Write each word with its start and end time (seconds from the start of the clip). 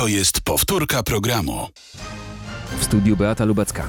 To 0.00 0.08
jest 0.08 0.40
powtórka 0.40 1.02
programu. 1.02 1.68
W 2.78 2.84
studiu 2.84 3.16
Beata 3.16 3.44
Lubecka. 3.44 3.82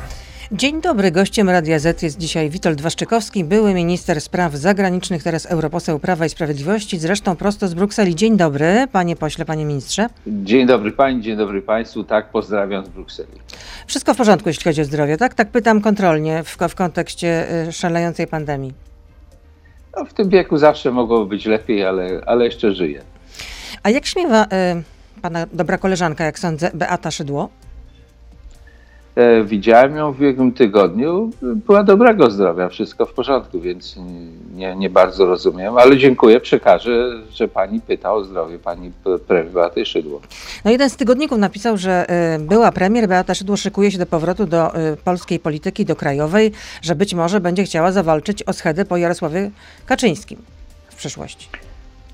Dzień 0.51 0.81
dobry, 0.81 1.11
gościem 1.11 1.49
Radia 1.49 1.79
Z 1.79 2.01
jest 2.01 2.17
dzisiaj 2.17 2.49
Witold 2.49 2.81
Waszczykowski, 2.81 3.43
były 3.43 3.73
minister 3.73 4.21
spraw 4.21 4.53
zagranicznych, 4.53 5.24
teraz 5.24 5.45
europoseł 5.45 6.00
Prawa 6.00 6.25
i 6.25 6.29
Sprawiedliwości, 6.29 7.00
zresztą 7.00 7.35
prosto 7.35 7.67
z 7.67 7.74
Brukseli. 7.74 8.16
Dzień 8.16 8.38
dobry, 8.38 8.88
panie 8.91 9.16
pośle, 9.16 9.45
panie 9.45 9.66
ministrze. 9.66 10.07
Dzień 10.27 10.68
dobry 10.68 10.91
pani, 10.91 11.21
dzień 11.21 11.38
dobry 11.38 11.61
państwu. 11.61 12.04
Tak, 12.04 12.32
pozdrawiam 12.32 12.86
z 12.86 12.89
Brukseli. 12.89 13.39
Wszystko 13.88 14.14
w 14.14 14.18
porządku, 14.18 14.50
jeśli 14.50 14.64
chodzi 14.64 14.82
o 14.82 14.86
zdrowie, 14.86 15.18
tak? 15.18 15.34
Tak 15.34 15.52
pytam 15.52 15.82
kontrolnie 15.82 16.43
w, 16.43 16.57
w 16.70 16.75
kontekście 16.75 17.48
y, 17.68 17.71
szalejącej 17.71 18.28
pandemii. 18.28 18.73
No, 19.98 20.05
w 20.05 20.14
tym 20.14 20.30
wieku 20.30 20.57
zawsze 20.57 20.91
mogło 20.91 21.25
być 21.25 21.46
lepiej, 21.46 21.86
ale, 21.86 22.21
ale 22.25 22.46
jeszcze 22.46 22.73
żyję. 22.73 23.02
A 23.84 23.89
jak 23.89 24.05
śmiewa 24.05 24.43
y, 24.43 24.48
pana 25.21 25.45
dobra 25.53 25.77
koleżanka, 25.77 26.23
jak 26.23 26.39
sądzę, 26.39 26.71
Beata 26.73 27.11
Szydło? 27.11 27.49
E, 29.15 29.43
widziałem 29.43 29.96
ją 29.96 30.11
w 30.11 30.18
ubiegłym 30.18 30.51
tygodniu. 30.51 31.32
Była 31.41 31.83
dobrego 31.83 32.32
zdrowia, 32.32 32.70
wszystko 32.70 33.05
w 33.05 33.13
porządku, 33.13 33.60
więc 33.60 33.96
nie, 34.55 34.76
nie 34.76 34.90
bardzo 34.90 35.26
rozumiem, 35.26 35.77
ale 35.77 35.98
dziękuję, 35.98 36.40
przekażę, 36.40 37.10
że 37.34 37.48
pani 37.48 37.82
pyta 37.82 38.13
o 38.13 38.23
zdrowie 38.23 38.60
pani 38.60 38.91
premier 39.27 39.54
Beaty 39.54 39.86
Szydło. 39.86 40.22
No 40.66 40.72
jeden 40.72 40.90
z 40.90 40.96
tygodników 40.96 41.38
napisał, 41.38 41.77
że 41.77 42.05
y, 42.35 42.40
była 42.40 42.72
premier 42.72 43.08
Beata 43.08 43.35
Szydło 43.35 43.58
szykuje 43.58 43.91
się 43.91 43.98
do 43.98 44.05
powrotu 44.05 44.46
do 44.46 44.80
y, 44.94 44.98
polskiej 44.98 45.40
polityki, 45.40 45.85
do 45.85 45.96
krajowej, 45.96 46.52
że 46.82 46.96
być 46.96 47.13
może 47.13 47.40
będzie 47.40 47.63
chciała 47.63 47.91
zawalczyć 47.91 48.44
o 48.44 48.54
schedę 48.54 48.85
po 48.85 48.98
Jarosławie 48.98 49.52
Kaczyńskim 49.85 50.38
w 50.90 50.96
przyszłości. 50.96 51.49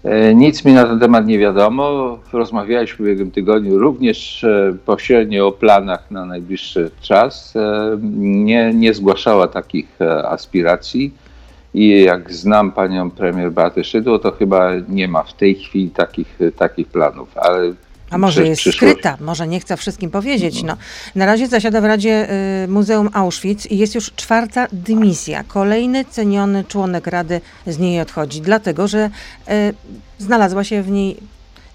E, 0.08 0.36
Nic 0.36 0.66
mi 0.66 0.74
na 0.74 0.86
ten 0.86 1.00
temat 1.00 1.28
nie 1.28 1.40
wiadomo. 1.40 2.18
Rozmawialiśmy 2.34 2.98
w 2.98 3.00
ubiegłym 3.00 3.32
tygodniu 3.32 3.80
również 3.80 4.44
e, 4.44 4.78
pośrednio 4.86 5.48
o 5.48 5.52
planach 5.52 6.12
na 6.12 6.26
najbliższy 6.26 6.92
czas. 7.02 7.56
E, 7.56 7.98
Nie, 8.20 8.74
nie 8.74 8.94
zgłaszała 8.94 9.48
takich 9.48 10.00
aspiracji 10.24 11.14
i 11.74 12.04
jak 12.04 12.34
znam 12.34 12.72
panią 12.72 13.12
premier 13.12 13.52
Beatę 13.52 13.84
Szydło, 13.84 14.20
to 14.20 14.32
chyba 14.32 14.72
nie 14.90 15.08
ma 15.08 15.24
w 15.24 15.34
tej 15.34 15.56
chwili 15.56 15.90
takich, 15.90 16.40
takich 16.58 16.88
planów, 16.88 17.38
ale 17.38 17.74
A 18.10 18.18
może 18.18 18.48
jest 18.48 18.62
przyszłość- 18.62 18.78
skryta, 18.78 19.18
może 19.22 19.48
nie 19.48 19.60
chce 19.60 19.78
wszystkim 19.78 20.10
powiedzieć. 20.12 20.64
No. 20.64 20.78
Na 21.16 21.26
razie 21.26 21.48
zasiada 21.48 21.82
w 21.82 21.86
Radzie 21.86 22.28
y, 22.64 22.68
Muzeum 22.68 23.10
Auschwitz 23.14 23.72
i 23.72 23.78
jest 23.78 23.96
już 23.96 24.12
czwarta 24.16 24.68
dymisja. 24.72 25.44
Kolejny 25.44 26.06
ceniony 26.06 26.64
członek 26.64 27.08
Rady 27.08 27.42
z 27.68 27.80
niej 27.80 28.02
odchodzi, 28.02 28.42
dlatego 28.42 28.88
że 28.88 29.10
y, 29.50 29.74
znalazła 30.20 30.64
się 30.64 30.82
w 30.82 30.90
niej 30.92 31.18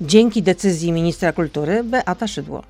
dzięki 0.00 0.42
decyzji 0.42 0.92
ministra 0.92 1.32
kultury 1.32 1.84
Beata 1.84 2.26
Szydło. 2.26 2.62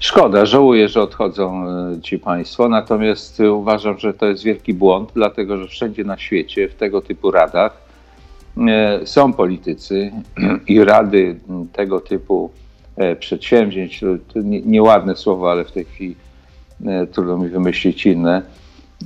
Szkoda, 0.00 0.46
żałuję, 0.46 0.88
że 0.88 1.02
odchodzą 1.02 1.68
e, 1.68 2.00
ci 2.02 2.18
państwo, 2.18 2.68
natomiast 2.68 3.40
e, 3.40 3.52
uważam, 3.52 3.98
że 3.98 4.14
to 4.14 4.26
jest 4.26 4.42
wielki 4.44 4.74
błąd, 4.74 5.10
dlatego 5.14 5.56
że 5.56 5.68
wszędzie 5.68 6.04
na 6.04 6.18
świecie 6.18 6.68
w 6.68 6.74
tego 6.74 7.00
typu 7.00 7.30
radach 7.30 7.87
są 9.04 9.32
politycy 9.32 10.12
i 10.66 10.84
rady 10.84 11.36
tego 11.72 12.00
typu 12.00 12.50
e, 12.96 13.16
przedsięwzięć, 13.16 14.00
to 14.00 14.06
to 14.34 14.40
nie- 14.40 14.60
nieładne 14.62 15.16
słowo, 15.16 15.50
ale 15.50 15.64
w 15.64 15.72
tej 15.72 15.84
chwili 15.84 16.16
e, 16.86 17.06
trudno 17.06 17.38
mi 17.38 17.48
wymyślić 17.48 18.06
inne, 18.06 18.42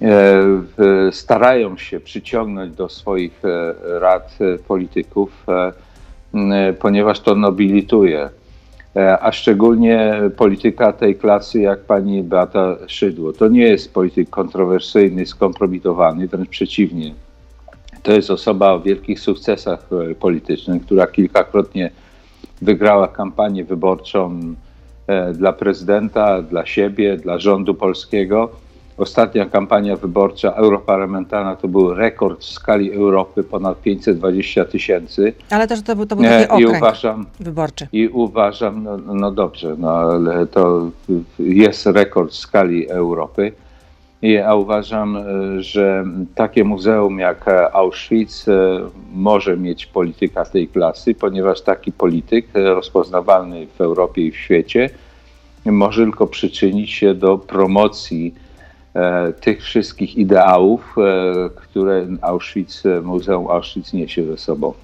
e, 0.03 1.13
starają 1.13 1.77
się 1.77 2.01
przyciągnąć 2.01 2.75
do 2.77 2.89
swoich 2.89 3.45
e, 3.45 3.75
rad 3.99 4.39
e, 4.41 4.59
polityków, 4.59 5.47
e, 5.49 6.73
ponieważ 6.73 7.21
to 7.21 7.35
nobilituje 7.35 8.29
e, 8.97 9.19
a 9.23 9.33
szczególnie 9.33 10.21
polityka 10.37 10.93
tej 10.93 11.15
klasy 11.17 11.61
jak 11.61 11.81
pani 11.81 12.23
Beata 12.23 12.77
Szydło. 12.87 13.33
To 13.33 13.49
nie 13.49 13.63
jest 13.63 13.95
polityk 13.95 14.31
kontrowersyjny, 14.31 15.27
skompromitowany, 15.27 16.29
wręcz 16.29 16.49
przeciwnie. 16.49 17.15
To 18.03 18.13
jest 18.13 18.31
osoba 18.31 18.73
o 18.73 18.81
wielkich 18.81 19.21
sukcesach 19.21 19.87
e, 20.11 20.15
politycznych, 20.15 20.83
która 20.83 21.07
kilkakrotnie 21.07 21.91
wygrała 22.63 23.09
kampanię 23.09 23.65
wyborczą 23.65 24.41
e, 25.07 25.33
dla 25.33 25.53
prezydenta, 25.53 26.43
dla 26.43 26.67
siebie, 26.67 27.17
dla 27.17 27.39
rządu 27.39 27.75
polskiego. 27.75 28.51
Ostatnia 28.97 29.47
kampania 29.47 29.97
wyborcza 29.97 30.53
europarlamentarna 30.53 31.57
to 31.57 31.69
był 31.69 31.95
rekord 31.95 32.41
w 32.41 32.45
skali 32.45 32.93
Europy, 32.93 33.45
ponad 33.45 33.83
520 33.83 34.65
tysięcy. 34.65 35.33
Ale 35.51 35.69
też 35.69 35.83
to 35.83 35.97
był, 35.97 36.07
to 36.07 36.17
był 36.17 36.25
E, 36.25 36.47
taki 36.47 36.63
I 36.63 36.67
okręg 36.67 36.83
uważam, 36.83 37.27
wyborczy. 37.41 37.89
i 37.93 38.09
uważam, 38.09 38.83
no, 38.85 38.97
no 38.97 39.31
dobrze, 39.31 39.77
no 39.79 39.91
ale 39.91 40.47
to 40.47 40.91
jest 41.39 41.87
rekord 41.87 42.33
w 42.33 42.37
skali 42.37 42.91
Europy. 42.91 43.53
I, 44.23 44.39
a 44.39 44.55
uważam, 44.55 45.17
e, 45.17 45.23
że 45.63 46.05
takie 46.35 46.65
muzeum 46.65 47.19
jak 47.19 47.49
e, 47.49 47.73
Auschwitz 47.73 48.49
e, 48.49 48.81
może 49.15 49.57
mieć 49.57 49.87
polityka 49.87 50.45
tej 50.45 50.69
klasy, 50.69 51.15
ponieważ 51.15 51.61
taki 51.61 51.93
polityk 51.93 52.47
rozpoznawalny 52.55 53.67
w 53.67 53.81
Europie 53.81 54.27
i 54.27 54.31
w 54.31 54.37
świecie 54.37 54.91
może 55.65 56.03
tylko 56.03 56.27
przyczynić 56.27 56.91
się 56.91 57.15
do 57.15 57.39
promocji 57.39 58.35
tych 59.41 59.63
wszystkich 59.63 60.17
ideałów, 60.17 60.97
które 61.57 62.07
Auschwitz, 62.21 62.83
Muzeum 63.03 63.47
Auschwitz 63.47 63.93
niesie 63.93 64.25
ze 64.25 64.37
sobą. 64.37 64.75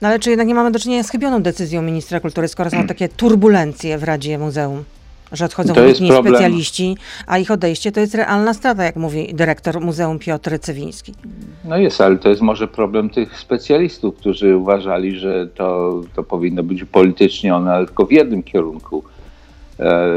No 0.00 0.08
ale 0.08 0.18
czy 0.18 0.30
jednak 0.30 0.48
nie 0.48 0.54
mamy 0.54 0.70
do 0.70 0.78
czynienia 0.78 1.02
z 1.02 1.10
chybioną 1.10 1.42
decyzją 1.42 1.82
ministra 1.82 2.20
kultury, 2.20 2.48
skoro 2.48 2.70
są 2.70 2.86
takie 2.86 3.08
turbulencje 3.08 3.98
w 3.98 4.04
Radzie 4.04 4.38
Muzeum? 4.38 4.84
Że 5.32 5.44
odchodzą 5.44 5.74
problem. 6.08 6.34
specjaliści, 6.34 6.96
a 7.26 7.38
ich 7.38 7.50
odejście 7.50 7.92
to 7.92 8.00
jest 8.00 8.14
realna 8.14 8.54
strata, 8.54 8.84
jak 8.84 8.96
mówi 8.96 9.34
dyrektor 9.34 9.80
Muzeum 9.80 10.18
Piotr 10.18 10.58
Cywiński. 10.60 11.14
No 11.64 11.76
jest, 11.78 12.00
ale 12.00 12.16
to 12.16 12.28
jest 12.28 12.40
może 12.42 12.68
problem 12.68 13.10
tych 13.10 13.38
specjalistów, 13.38 14.16
którzy 14.16 14.56
uważali, 14.56 15.16
że 15.18 15.46
to, 15.54 16.00
to 16.16 16.22
powinno 16.22 16.62
być 16.62 16.82
upolitycznione, 16.82 17.72
ale 17.72 17.86
tylko 17.86 18.06
w 18.06 18.12
jednym 18.12 18.42
kierunku. 18.42 19.04
E, 19.80 20.08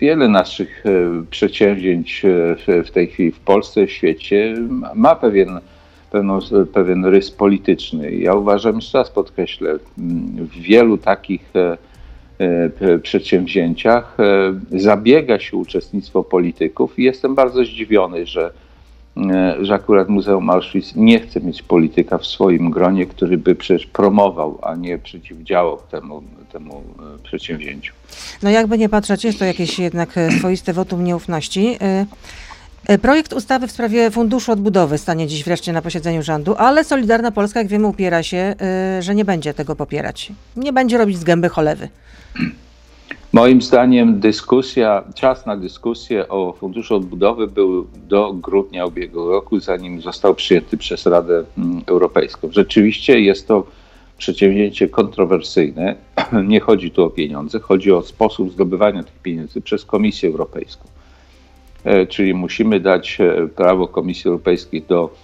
Wiele 0.00 0.28
naszych 0.28 0.86
e, 0.86 0.90
przedsięwzięć 1.30 2.22
e, 2.68 2.82
w- 2.84 2.90
tej 2.90 3.06
chwili 3.06 3.30
w 3.32 3.40
Polsce, 3.40 3.86
w 3.86 3.90
świecie 3.90 4.54
ma- 4.94 5.14
pewien, 5.16 5.60
pewną, 6.10 6.38
pewien 6.72 7.04
rys 7.04 7.30
polityczny. 7.30 8.14
Ja 8.14 8.34
uważam, 8.34 8.74
jeszcze 8.76 8.98
raz 8.98 9.10
podkreślę, 9.10 9.78
w 10.36 10.50
wielu 10.60 10.98
takich 10.98 11.50
przedsięwzięciach 13.02 14.16
e, 14.20 14.80
zabiega 14.80 15.40
się 15.40 15.56
uczestnictwo 15.56 16.24
polityków 16.24 16.98
i 16.98 17.04
jestem 17.04 17.34
bardzo 17.34 17.64
zdziwiony, 17.64 18.26
że 18.26 18.50
e, 19.16 19.56
że 19.60 19.74
akurat 19.74 20.08
Muzeum 20.08 20.50
Auschwitz 20.50 20.96
nie 20.96 21.20
chce 21.20 21.40
mieć 21.40 21.62
polityka 21.62 22.18
w 22.18 22.26
swoim 22.26 22.70
gronie, 22.70 23.06
który 23.06 23.38
by 23.38 23.54
przecież 23.54 23.86
promował, 23.86 24.58
a 24.62 24.74
nie 24.74 24.98
przeciwdziałał 24.98 25.78
temu, 25.90 26.22
temu 26.52 26.82
e, 27.16 27.22
przedsięwzięciu. 27.22 27.94
No 28.42 28.50
jakby 28.50 28.78
nie 28.78 28.88
patrzeć, 28.88 29.24
jest 29.24 29.38
to 29.38 29.44
jakieś 29.44 29.78
jednak 29.78 30.18
e, 30.18 30.30
swoiste 30.30 30.72
wotum 30.72 31.04
nieufności. 31.04 31.78
E, 32.90 32.98
Projekt 32.98 33.32
ustawy 33.32 33.66
w 33.66 33.70
sprawie 33.70 34.10
Funduszu 34.10 34.52
Odbudowy 34.52 34.98
stanie 34.98 35.26
dziś 35.26 35.44
wreszcie 35.44 35.72
na 35.72 35.82
posiedzeniu 35.82 36.22
rządu, 36.22 36.54
ale 36.58 36.84
Solidarna 36.84 37.30
Polska, 37.30 37.60
jak 37.60 37.68
wiemy, 37.68 37.86
upiera 37.86 38.22
się, 38.22 38.54
e, 38.60 39.02
że 39.02 39.14
nie 39.14 39.24
będzie 39.24 39.54
tego 39.54 39.76
popierać. 39.76 40.32
Nie 40.56 40.72
będzie 40.72 40.98
robić 40.98 41.18
z 41.18 41.24
gęby 41.24 41.48
cholewy. 41.48 41.88
Moim 43.32 43.62
zdaniem 43.62 44.20
dyskusja, 44.20 45.04
czas 45.14 45.46
na 45.46 45.56
dyskusję 45.56 46.28
o 46.28 46.52
Funduszu 46.52 46.94
Odbudowy 46.96 47.46
był 47.46 47.86
do 48.08 48.32
grudnia 48.32 48.86
ubiegłego 48.86 49.30
roku, 49.30 49.60
zanim 49.60 50.00
został 50.00 50.34
przyjęty 50.34 50.76
przez 50.76 51.06
Radę 51.06 51.44
mm, 51.58 51.82
Europejską. 51.86 52.48
Rzeczywiście 52.52 53.20
jest 53.20 53.48
to 53.48 53.66
przedsięwzięcie 54.18 54.88
kontrowersyjne. 54.88 55.94
Nie 56.46 56.60
chodzi 56.60 56.90
tu 56.90 57.04
o 57.04 57.10
pieniądze, 57.10 57.60
chodzi 57.60 57.92
o 57.92 58.02
sposób 58.02 58.52
zdobywania 58.52 59.02
tych 59.02 59.18
pieniędzy 59.18 59.60
przez 59.60 59.84
Komisję 59.84 60.28
Europejską. 60.28 60.99
E, 61.84 62.06
Czyli 62.06 62.34
musimy 62.34 62.80
dać 62.80 63.18
e, 63.20 63.48
prawo 63.48 63.88
Komisji 63.88 64.28
Europejskiej 64.28 64.82
do 64.82 65.14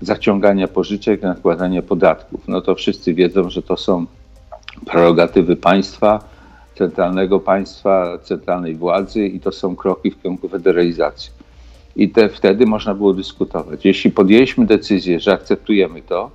zaciągania 0.00 0.68
pożyczek, 0.68 1.22
nakładania 1.22 1.82
podatków. 1.82 2.48
No 2.48 2.60
to 2.60 2.74
wszyscy 2.74 3.14
wiedzą, 3.14 3.50
że 3.50 3.62
to 3.62 3.76
są 3.76 4.06
prerogatywy 4.86 5.56
państwa, 5.56 6.24
centralnego 6.74 7.40
państwa, 7.40 8.18
centralnej 8.22 8.74
władzy 8.74 9.26
i 9.26 9.40
to 9.40 9.52
są 9.52 9.76
kroki 9.76 10.10
w 10.10 10.22
kierunku 10.22 10.48
federalizacji. 10.48 11.30
I 11.96 12.08
te, 12.08 12.28
wtedy 12.28 12.66
można 12.66 12.94
było 12.94 13.12
dyskutować. 13.12 13.84
Jeśli 13.84 14.10
podjęliśmy 14.10 14.66
decyzję, 14.66 15.20
że 15.20 15.32
akceptujemy 15.32 16.02
to, 16.02 16.30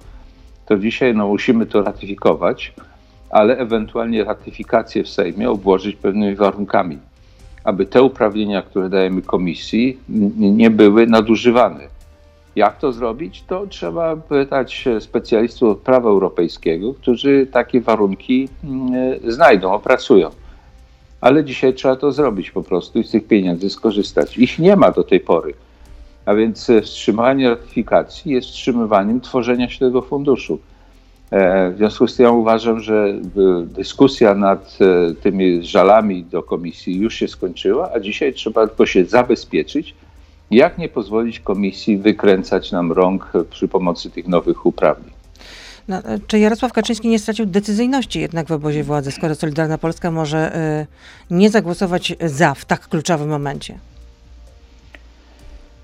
to 0.65 0.77
dzisiaj 0.77 1.15
no, 1.15 1.27
musimy 1.27 1.65
to 1.65 1.81
ratyfikować, 1.81 2.73
ale 3.29 3.57
ewentualnie 3.57 4.23
ratyfikację 4.23 5.03
w 5.03 5.09
Sejmie 5.09 5.49
obłożyć 5.49 5.95
pewnymi 5.95 6.35
warunkami, 6.35 6.97
aby 7.63 7.85
te 7.85 8.03
uprawnienia, 8.03 8.61
które 8.61 8.89
dajemy 8.89 9.21
komisji, 9.21 9.97
nie 10.37 10.69
były 10.69 11.07
nadużywane. 11.07 11.87
Jak 12.55 12.77
to 12.77 12.91
zrobić? 12.91 13.43
To 13.47 13.67
trzeba 13.67 14.15
pytać 14.15 14.85
specjalistów 14.99 15.69
od 15.69 15.77
prawa 15.77 16.09
europejskiego, 16.09 16.93
którzy 16.93 17.47
takie 17.51 17.81
warunki 17.81 18.49
znajdą, 19.27 19.71
opracują. 19.71 20.29
ale 21.21 21.43
dzisiaj 21.43 21.73
trzeba 21.73 21.95
to 21.95 22.11
zrobić 22.11 22.51
po 22.51 22.63
prostu 22.63 22.99
i 22.99 23.03
z 23.03 23.11
tych 23.11 23.27
pieniędzy 23.27 23.69
skorzystać. 23.69 24.37
Ich 24.37 24.59
nie 24.59 24.75
ma 24.75 24.91
do 24.91 25.03
tej 25.03 25.19
pory. 25.19 25.53
A 26.25 26.33
więc 26.35 26.69
e, 26.69 26.81
wstrzymanie 26.81 27.49
ratyfikacji 27.49 28.31
jest 28.31 28.47
wstrzymywaniem 28.47 29.21
tworzenia 29.21 29.69
się 29.69 29.79
tego 29.79 30.01
funduszu. 30.01 30.59
E, 31.31 31.71
w 31.71 31.77
związku 31.77 32.07
z 32.07 32.15
tym 32.15 32.25
ja 32.25 32.31
uważam, 32.31 32.79
że 32.79 33.13
dyskusja 33.65 34.35
nad 34.35 34.77
e, 34.81 35.13
tymi 35.15 35.63
żalami 35.63 36.23
do 36.23 36.43
komisji 36.43 36.99
już 36.99 37.15
się 37.15 37.27
skończyła, 37.27 37.91
a 37.95 37.99
dzisiaj 37.99 38.33
trzeba 38.33 38.67
tylko 38.67 38.85
się 38.85 39.05
zabezpieczyć, 39.05 39.95
jak 40.51 40.77
nie 40.77 40.89
pozwolić 40.89 41.39
komisji 41.39 41.97
wykręcać 41.97 42.71
nam 42.71 42.91
rąk 42.91 43.31
przy 43.49 43.67
pomocy 43.67 44.09
tych 44.09 44.27
nowych 44.27 44.65
uprawnień. 44.65 45.11
No, 45.87 46.01
czy 46.27 46.39
Jarosław 46.39 46.73
Kaczyński 46.73 47.07
nie 47.07 47.19
stracił 47.19 47.45
decyzyjności 47.45 48.19
jednak 48.19 48.47
w 48.47 48.51
obozie 48.51 48.83
władzy, 48.83 49.11
skoro 49.11 49.35
Solidarna 49.35 49.77
Polska 49.77 50.11
może 50.11 50.51
nie 51.31 51.49
zagłosować 51.49 52.15
za 52.25 52.53
w 52.53 52.65
tak 52.65 52.87
kluczowym 52.87 53.29
momencie? 53.29 53.77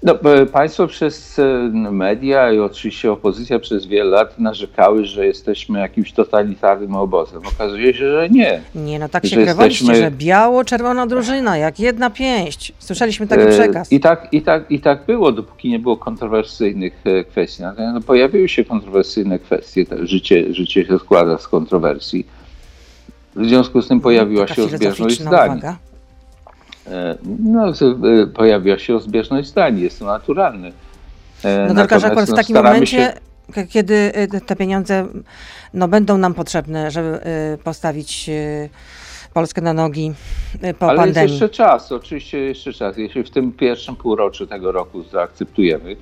No, 0.07 0.15
państwo 0.51 0.87
przez 0.87 1.39
e, 1.39 1.69
media 1.91 2.51
i 2.51 2.59
oczywiście 2.59 3.11
opozycja 3.11 3.59
przez 3.59 3.85
wiele 3.85 4.09
lat 4.09 4.39
narzekały, 4.39 5.05
że 5.05 5.25
jesteśmy 5.25 5.79
jakimś 5.79 6.13
totalitarnym 6.13 6.95
obozem. 6.95 7.41
Okazuje 7.55 7.93
się, 7.93 8.11
że 8.11 8.29
nie. 8.29 8.61
Nie, 8.75 8.99
no 8.99 9.09
tak 9.09 9.25
się 9.25 9.35
krewaliście, 9.35 9.85
jesteśmy... 9.85 10.09
że 10.09 10.11
biało-czerwona 10.11 11.07
drużyna, 11.07 11.57
jak 11.57 11.79
jedna 11.79 12.09
pięść. 12.09 12.73
Słyszeliśmy 12.79 13.27
taki 13.27 13.43
e, 13.43 13.47
przekaz. 13.47 13.91
I 13.91 13.99
tak, 13.99 14.27
i 14.31 14.41
tak, 14.41 14.71
i 14.71 14.79
tak 14.79 15.05
było, 15.05 15.31
dopóki 15.31 15.69
nie 15.69 15.79
było 15.79 15.97
kontrowersyjnych 15.97 16.93
e, 17.05 17.23
kwestii. 17.23 17.63
No, 17.93 18.01
pojawiły 18.01 18.49
się 18.49 18.65
kontrowersyjne 18.65 19.39
kwestie, 19.39 19.85
życie, 20.01 20.53
życie 20.53 20.85
się 20.85 20.99
składa 20.99 21.37
z 21.37 21.47
kontrowersji. 21.47 22.27
W 23.35 23.45
związku 23.45 23.81
z 23.81 23.87
tym 23.87 24.01
pojawiła 24.01 24.45
Taka 24.45 24.55
się 24.55 24.61
rozbieżność 24.61 25.21
zdań. 25.21 25.49
Uwaga. 25.49 25.86
E, 26.91 27.17
no, 27.39 27.69
e, 27.69 28.27
pojawiła 28.27 28.79
się 28.79 28.93
rozbieżność 28.93 29.49
zdań, 29.49 29.79
jest 29.79 29.99
to 29.99 30.05
naturalne. 30.05 30.71
E, 31.43 31.67
no 31.73 31.81
tylko, 31.81 31.99
że 31.99 32.07
akurat 32.07 32.29
w 32.29 32.35
takim 32.35 32.55
momencie, 32.55 33.13
się... 33.55 33.67
kiedy 33.67 34.11
te 34.45 34.55
pieniądze 34.55 35.07
no, 35.73 35.87
będą 35.87 36.17
nam 36.17 36.33
potrzebne, 36.33 36.91
żeby 36.91 37.19
postawić 37.63 38.29
Polskę 39.33 39.61
na 39.61 39.73
nogi 39.73 40.13
po 40.79 40.89
Ale 40.89 40.97
pandemii. 40.97 41.31
jest 41.31 41.41
jeszcze 41.41 41.49
czas, 41.49 41.91
oczywiście 41.91 42.39
jeszcze 42.39 42.73
czas. 42.73 42.97
Jeśli 42.97 43.23
w 43.23 43.29
tym 43.29 43.51
pierwszym 43.51 43.95
półroczu 43.95 44.47
tego 44.47 44.71
roku 44.71 45.03
zaakceptujemy, 45.03 45.95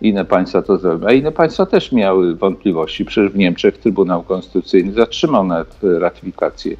inne 0.00 0.24
państwa 0.24 0.62
to 0.62 0.78
zrobią, 0.78 1.06
a 1.06 1.12
inne 1.12 1.32
państwa 1.32 1.66
też 1.66 1.92
miały 1.92 2.36
wątpliwości. 2.36 3.04
Przecież 3.04 3.32
w 3.32 3.36
Niemczech 3.36 3.78
Trybunał 3.78 4.22
Konstytucyjny 4.22 4.92
zatrzymał 4.92 5.44
nawet 5.44 5.76
ratyfikację. 5.98 6.76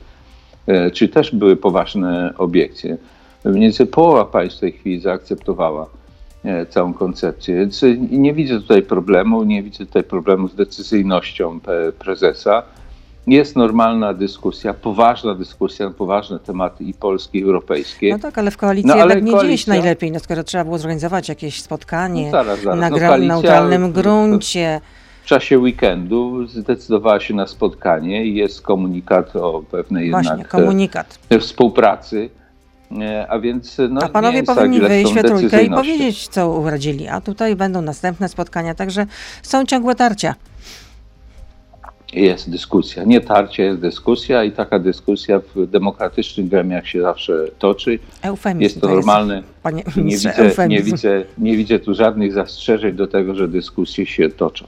Czy 0.92 1.08
też 1.08 1.34
były 1.34 1.56
poważne 1.56 2.34
obiekcje 2.38 2.96
mniej 3.44 3.62
więcej 3.62 3.86
połowa 3.86 4.24
państw 4.24 4.56
w 4.58 4.60
tej 4.60 4.72
chwili 4.72 5.00
zaakceptowała 5.00 5.86
e, 6.44 6.66
całą 6.66 6.94
koncepcję. 6.94 7.56
Więc 7.56 7.84
nie 8.10 8.32
widzę 8.32 8.60
tutaj 8.60 8.82
problemu, 8.82 9.44
nie 9.44 9.62
widzę 9.62 9.86
tutaj 9.86 10.04
problemu 10.04 10.48
z 10.48 10.54
decyzyjnością 10.54 11.60
prezesa. 11.98 12.62
Jest 13.26 13.56
normalna 13.56 14.14
dyskusja, 14.14 14.74
poważna 14.74 15.34
dyskusja 15.34 15.86
na 15.86 15.92
poważne 15.92 16.38
tematy 16.38 16.84
i 16.84 16.94
polskie, 16.94 17.38
i 17.38 17.42
europejskie. 17.42 18.10
No 18.10 18.18
tak, 18.18 18.38
ale 18.38 18.50
w 18.50 18.56
koalicji 18.56 18.88
no, 18.88 18.96
jednak 18.96 19.22
nie 19.22 19.40
dzieje 19.40 19.58
się 19.58 19.70
najlepiej, 19.70 20.12
no 20.12 20.20
skoro 20.20 20.44
trzeba 20.44 20.64
było 20.64 20.78
zorganizować 20.78 21.28
jakieś 21.28 21.62
spotkanie 21.62 22.24
no 22.24 22.30
zaraz, 22.30 22.60
zaraz. 22.60 22.80
na 22.80 22.90
no, 22.90 23.18
neutralnym 23.18 23.92
gruncie. 23.92 24.80
W 25.22 25.26
czasie 25.26 25.58
weekendu 25.58 26.46
zdecydowała 26.46 27.20
się 27.20 27.34
na 27.34 27.46
spotkanie 27.46 28.24
i 28.26 28.34
jest 28.34 28.62
komunikat 28.62 29.36
o 29.36 29.62
pewnej 29.70 30.10
Właśnie, 30.10 30.30
jednak 30.30 30.48
komunikat. 30.48 31.18
współpracy 31.40 32.30
a 33.28 33.38
więc 33.38 33.76
no, 33.90 34.00
a 34.02 34.08
panowie 34.08 34.42
powinni 34.42 34.80
wyjść 34.80 35.14
we 35.14 35.24
trójkę 35.24 35.64
i 35.64 35.70
powiedzieć, 35.70 36.28
co 36.28 36.50
uradzili. 36.50 37.08
A 37.08 37.20
tutaj 37.20 37.56
będą 37.56 37.82
następne 37.82 38.28
spotkania, 38.28 38.74
także 38.74 39.06
są 39.42 39.66
ciągłe 39.66 39.94
tarcia. 39.94 40.34
Jest 42.12 42.50
dyskusja. 42.50 43.04
Nie 43.04 43.20
tarcie, 43.20 43.62
jest 43.62 43.80
dyskusja 43.80 44.44
i 44.44 44.52
taka 44.52 44.78
dyskusja 44.78 45.40
w 45.54 45.66
demokratycznych 45.66 46.48
gremiach 46.48 46.88
się 46.88 47.02
zawsze 47.02 47.44
toczy. 47.58 47.98
Eufemizm 48.22 48.62
jest 48.62 48.80
to, 48.80 48.86
to 48.86 48.94
normalne. 48.94 49.34
Jest, 49.34 49.46
panie 49.62 49.82
nie, 49.86 50.02
widzę, 50.02 50.34
nie, 50.68 50.82
widzę, 50.82 51.24
nie 51.38 51.56
widzę 51.56 51.78
tu 51.78 51.94
żadnych 51.94 52.32
zastrzeżeń 52.32 52.92
do 52.92 53.06
tego, 53.06 53.34
że 53.34 53.48
dyskusje 53.48 54.06
się 54.06 54.28
toczą. 54.28 54.66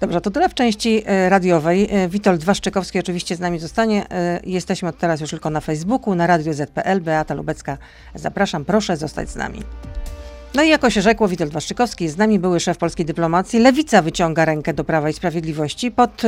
Dobrze, 0.00 0.20
to 0.20 0.30
tyle 0.30 0.48
w 0.48 0.54
części 0.54 1.02
e, 1.06 1.28
radiowej. 1.28 1.88
E, 1.90 2.08
Witold 2.08 2.44
Waszczykowski 2.44 2.98
oczywiście 2.98 3.36
z 3.36 3.40
nami 3.40 3.58
zostanie. 3.58 4.10
E, 4.10 4.40
jesteśmy 4.44 4.88
od 4.88 4.98
teraz 4.98 5.20
już 5.20 5.30
tylko 5.30 5.50
na 5.50 5.60
Facebooku, 5.60 6.14
na 6.14 6.26
Radio 6.26 6.54
ZPL. 6.54 7.00
Beata 7.00 7.34
Lubecka, 7.34 7.78
zapraszam, 8.14 8.64
proszę 8.64 8.96
zostać 8.96 9.30
z 9.30 9.36
nami. 9.36 9.62
No 10.54 10.62
i 10.62 10.68
jako 10.68 10.90
się 10.90 11.02
rzekło, 11.02 11.28
Witold 11.28 11.52
Waszczykowski 11.52 12.08
z 12.08 12.16
nami, 12.16 12.38
były 12.38 12.60
szef 12.60 12.78
polskiej 12.78 13.06
dyplomacji. 13.06 13.58
Lewica 13.58 14.02
wyciąga 14.02 14.44
rękę 14.44 14.74
do 14.74 14.84
Prawa 14.84 15.10
i 15.10 15.12
Sprawiedliwości. 15.12 15.90
Pod 15.90 16.22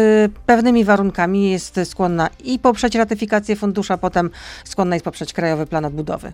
pewnymi 0.46 0.84
warunkami 0.84 1.50
jest 1.50 1.80
skłonna 1.84 2.30
i 2.44 2.58
poprzeć 2.58 2.94
ratyfikację 2.94 3.56
funduszu, 3.56 3.92
a 3.92 3.98
potem 3.98 4.30
skłonna 4.64 4.96
jest 4.96 5.04
poprzeć 5.04 5.32
Krajowy 5.32 5.66
Plan 5.66 5.84
Odbudowy. 5.84 6.32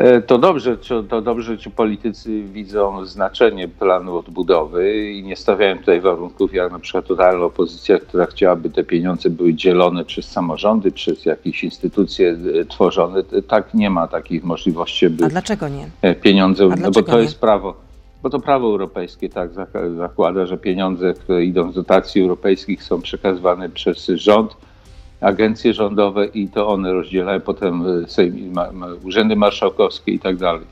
E, 0.00 0.20
to 0.20 0.38
dobrze, 0.38 0.76
to 1.08 1.22
dobrze, 1.22 1.58
czy 1.58 1.70
politycy 1.70 2.42
widzą 2.42 3.06
znaczenie 3.06 3.68
planu 3.68 4.18
odbudowy 4.18 5.10
i 5.10 5.22
nie 5.22 5.36
stawiają 5.36 5.78
tutaj 5.78 6.00
warunków, 6.00 6.54
jak 6.54 6.72
na 6.72 6.78
przykład 6.78 7.06
totalna 7.06 7.44
opozycja, 7.44 7.98
która 7.98 8.26
chciałaby 8.26 8.70
te 8.70 8.84
pieniądze 8.84 9.30
były 9.30 9.54
dzielone 9.54 10.04
przez 10.04 10.28
samorządy, 10.28 10.92
przez 10.92 11.24
jakieś 11.24 11.64
instytucje 11.64 12.36
e, 12.60 12.64
tworzone. 12.64 13.22
Tak 13.48 13.74
nie 13.74 13.90
ma 13.90 14.08
takich 14.08 14.44
możliwości, 14.44 15.10
by. 15.10 15.24
A 15.24 15.28
dlaczego 15.28 15.68
nie? 15.68 15.88
E, 16.02 16.14
pieniądze, 16.14 16.68
no 16.80 16.90
bo 16.90 17.02
to 17.02 17.16
nie? 17.16 17.22
jest 17.22 17.40
prawo. 17.40 17.74
Bo 18.22 18.30
to 18.30 18.40
prawo 18.40 18.66
europejskie 18.66 19.28
tak 19.28 19.50
zakłada, 19.96 20.46
że 20.46 20.58
pieniądze, 20.58 21.14
które 21.14 21.44
idą 21.44 21.72
z 21.72 21.74
dotacji 21.74 22.22
europejskich 22.22 22.82
są 22.82 23.02
przekazywane 23.02 23.68
przez 23.68 24.06
rząd 24.06 24.56
agencje 25.20 25.74
rządowe 25.74 26.26
i 26.26 26.48
to 26.48 26.68
one 26.68 26.92
rozdzielają 26.92 27.40
potem 27.40 27.82
e, 27.86 28.96
urzędy 29.04 29.36
marszałkowskie 29.36 30.12
i 30.12 30.18
tak 30.18 30.36
dalej. 30.36 30.62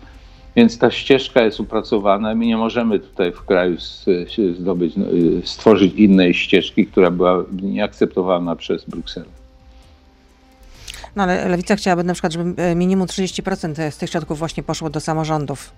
Więc 0.57 0.79
ta 0.79 0.91
ścieżka 0.91 1.43
jest 1.43 1.61
upracowana. 1.61 2.35
My 2.35 2.47
nie 2.47 2.57
możemy 2.57 2.99
tutaj 2.99 3.33
w 3.33 3.43
kraju 3.45 3.77
zdobyć, 4.55 4.97
no, 4.97 5.07
e, 5.07 5.47
stworzyć 5.47 5.95
innej 5.95 6.35
ścieżki, 6.35 6.87
która 6.87 7.11
była 7.11 7.45
nieakceptowana 7.63 8.57
przez 8.57 8.85
Brukselę. 8.85 9.38
No 11.17 11.23
ale 11.23 11.49
Lewica 11.49 11.77
chciałaby 11.77 12.05
na 12.05 12.13
przykład, 12.13 12.33
żeby 12.33 12.63
e, 12.63 12.75
minimum 12.75 13.07
30% 13.07 13.91
z 13.91 13.97
tych 13.97 14.11
środków 14.11 14.39
właśnie 14.39 14.63
poszło 14.63 14.91
do 14.91 15.01
samorządów. 15.01 15.73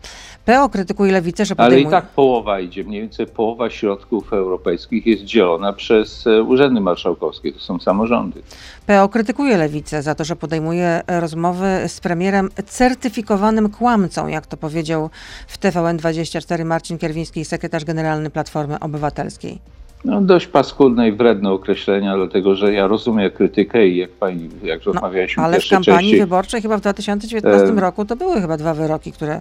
PO 0.45 0.69
krytykuje 0.69 1.12
Lewicę, 1.12 1.45
że 1.45 1.57
podejmuje... 1.57 1.87
Ale 1.87 1.99
i 1.99 2.03
tak 2.03 2.11
połowa 2.11 2.61
idzie, 2.61 2.85
mniej 2.85 3.00
więcej 3.00 3.27
połowa 3.27 3.71
środków 3.71 4.33
europejskich 4.33 5.07
jest 5.07 5.25
dzielona 5.25 5.73
przez 5.73 6.27
e, 6.27 6.43
urzędy 6.43 6.81
marszałkowskie, 6.81 7.53
to 7.53 7.61
są 7.61 7.79
samorządy. 7.79 8.43
PO 8.87 9.09
krytykuje 9.09 9.57
Lewicę 9.57 10.03
za 10.03 10.15
to, 10.15 10.25
że 10.25 10.37
podejmuje 10.37 11.03
rozmowy 11.07 11.85
z 11.89 12.00
premierem 12.00 12.49
certyfikowanym 12.67 13.71
kłamcą, 13.71 14.29
jak 14.29 14.47
to 14.47 14.57
powiedział 14.57 15.11
w 15.47 15.59
TVN24 15.59 16.65
Marcin 16.65 16.99
Kierwiński, 16.99 17.45
sekretarz 17.45 17.85
generalny 17.85 18.31
Platformy 18.31 18.81
Obywatelskiej. 18.81 19.59
No, 20.04 20.21
dość 20.21 20.47
paskudne 20.47 21.09
i 21.09 21.12
wredne 21.12 21.50
określenia, 21.50 22.16
dlatego 22.16 22.54
że 22.54 22.73
ja 22.73 22.87
rozumiem 22.87 23.30
krytykę 23.30 23.87
i 23.87 23.97
jak 23.97 24.11
pani, 24.11 24.49
jak 24.62 24.87
no, 24.87 24.92
rozmawialiśmy 24.92 25.42
Ale 25.42 25.61
w 25.61 25.69
kampanii 25.69 26.11
części, 26.11 26.21
wyborczej 26.21 26.62
chyba 26.62 26.76
w 26.76 26.80
2019 26.80 27.66
e... 27.66 27.80
roku 27.80 28.04
to 28.04 28.16
były 28.16 28.40
chyba 28.40 28.57
dwa 28.57 28.75
wyroki, 28.75 29.12
które 29.12 29.40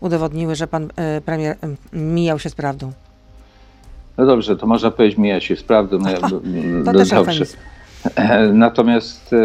udowodniły, 0.00 0.54
że 0.54 0.66
pan 0.66 0.88
e, 0.96 1.20
premier 1.20 1.56
e, 1.62 1.98
mijał 1.98 2.38
się 2.38 2.50
z 2.50 2.54
prawdą. 2.54 2.92
No 4.18 4.26
dobrze, 4.26 4.56
to 4.56 4.66
można 4.66 4.90
powiedzieć 4.90 5.18
mija 5.18 5.40
się 5.40 5.56
z 5.56 5.62
prawdą. 5.62 5.98
No, 5.98 6.10
to, 6.20 6.40
to 6.84 6.92
też 6.92 7.08
dobrze. 7.08 7.44
Natomiast 8.52 9.32
e, 9.32 9.36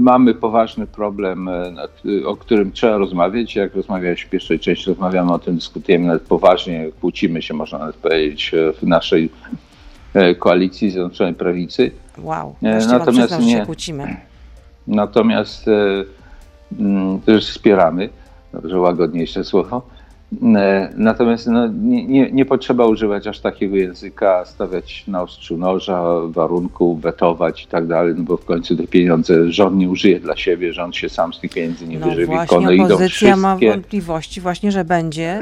mamy 0.00 0.34
poważny 0.34 0.86
problem, 0.86 1.48
e, 1.48 1.72
o 2.26 2.36
którym 2.36 2.72
trzeba 2.72 2.96
rozmawiać. 2.96 3.56
Jak 3.56 3.74
rozmawiałeś 3.74 4.22
w 4.22 4.28
pierwszej 4.28 4.60
części, 4.60 4.90
rozmawiamy 4.90 5.32
o 5.32 5.38
tym, 5.38 5.54
dyskutujemy 5.54 6.06
nawet 6.06 6.22
poważnie, 6.22 6.90
kłócimy 7.00 7.42
się, 7.42 7.54
można 7.54 7.78
nawet 7.78 7.96
powiedzieć, 7.96 8.54
e, 8.54 8.72
w 8.72 8.82
naszej 8.82 9.30
koalicji 10.38 10.90
Zjednoczonej 10.90 11.34
Prawicy. 11.34 11.90
Wow, 12.18 12.54
natomiast 12.88 13.40
nie, 13.40 13.52
się 13.52 13.66
kłócimy. 13.66 14.16
Natomiast 14.86 15.66
też 17.26 17.50
wspieramy, 17.50 18.08
dobrze 18.52 18.80
łagodniejsze 18.80 19.44
słowo. 19.44 19.82
E, 20.56 20.92
natomiast 20.96 21.46
no, 21.46 21.66
nie, 21.66 22.06
nie, 22.06 22.32
nie, 22.32 22.44
potrzeba 22.44 22.86
używać 22.86 23.26
aż 23.26 23.40
takiego 23.40 23.76
języka, 23.76 24.44
stawiać 24.44 25.04
na 25.06 25.22
ostrzu 25.22 25.56
noża, 25.56 26.02
warunków, 26.28 27.00
wetować 27.00 27.64
i 27.64 27.66
tak 27.66 27.86
dalej, 27.86 28.14
no 28.16 28.22
bo 28.22 28.36
w 28.36 28.44
końcu 28.44 28.76
te 28.76 28.86
pieniądze 28.86 29.52
rząd 29.52 29.76
nie 29.76 29.88
użyje 29.88 30.20
dla 30.20 30.36
siebie, 30.36 30.72
rząd 30.72 30.96
się 30.96 31.08
sam 31.08 31.32
z 31.32 31.40
tych 31.40 31.52
pieniędzy 31.52 31.88
nie 31.88 31.98
no 31.98 32.06
wyżywi. 32.06 32.26
Właśnie 32.26 32.58
opozycja 32.58 33.08
wszystkie... 33.08 33.36
ma 33.36 33.56
wątpliwości 33.56 34.40
właśnie, 34.40 34.72
że 34.72 34.84
będzie 34.84 35.40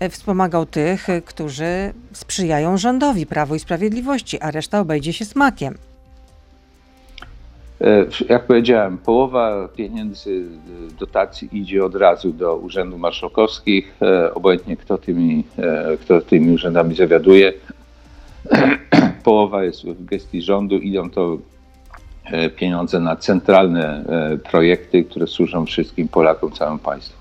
e, 0.00 0.08
wspomagał 0.08 0.66
tych, 0.66 1.06
którzy 1.24 1.92
sprzyjają 2.12 2.76
rządowi 2.76 3.26
Prawo 3.26 3.54
i 3.54 3.58
Sprawiedliwości, 3.58 4.40
a 4.40 4.50
reszta 4.50 4.80
obejdzie 4.80 5.12
się 5.12 5.24
smakiem. 5.24 5.74
E, 7.82 8.06
jak 8.28 8.46
powiedziałem, 8.46 8.98
połowa 8.98 9.68
pieniędzy 9.76 10.44
e, 10.90 10.98
dotacji 11.00 11.48
idzie 11.52 11.84
od 11.84 11.94
razu 11.94 12.32
do 12.32 12.56
urzędów 12.56 13.00
marszałkowskich, 13.00 13.94
e, 14.02 14.34
obojętnie 14.34 14.76
kto 14.76 14.98
tymi, 14.98 15.44
kto 16.00 16.20
tymi 16.20 16.54
urzędami 16.54 16.94
zawiaduje. 16.94 17.52
Połowa 19.24 19.64
jest 19.64 19.84
w 19.84 20.04
gestii 20.04 20.42
rządu, 20.42 20.78
idą 20.78 21.10
to 21.10 21.38
pieniądze 22.56 23.00
na 23.00 23.16
centralne 23.16 24.04
projekty, 24.50 25.04
które 25.04 25.26
służą 25.26 25.66
wszystkim 25.66 26.08
Polakom, 26.08 26.52
całym 26.52 26.78
państwu. 26.78 27.18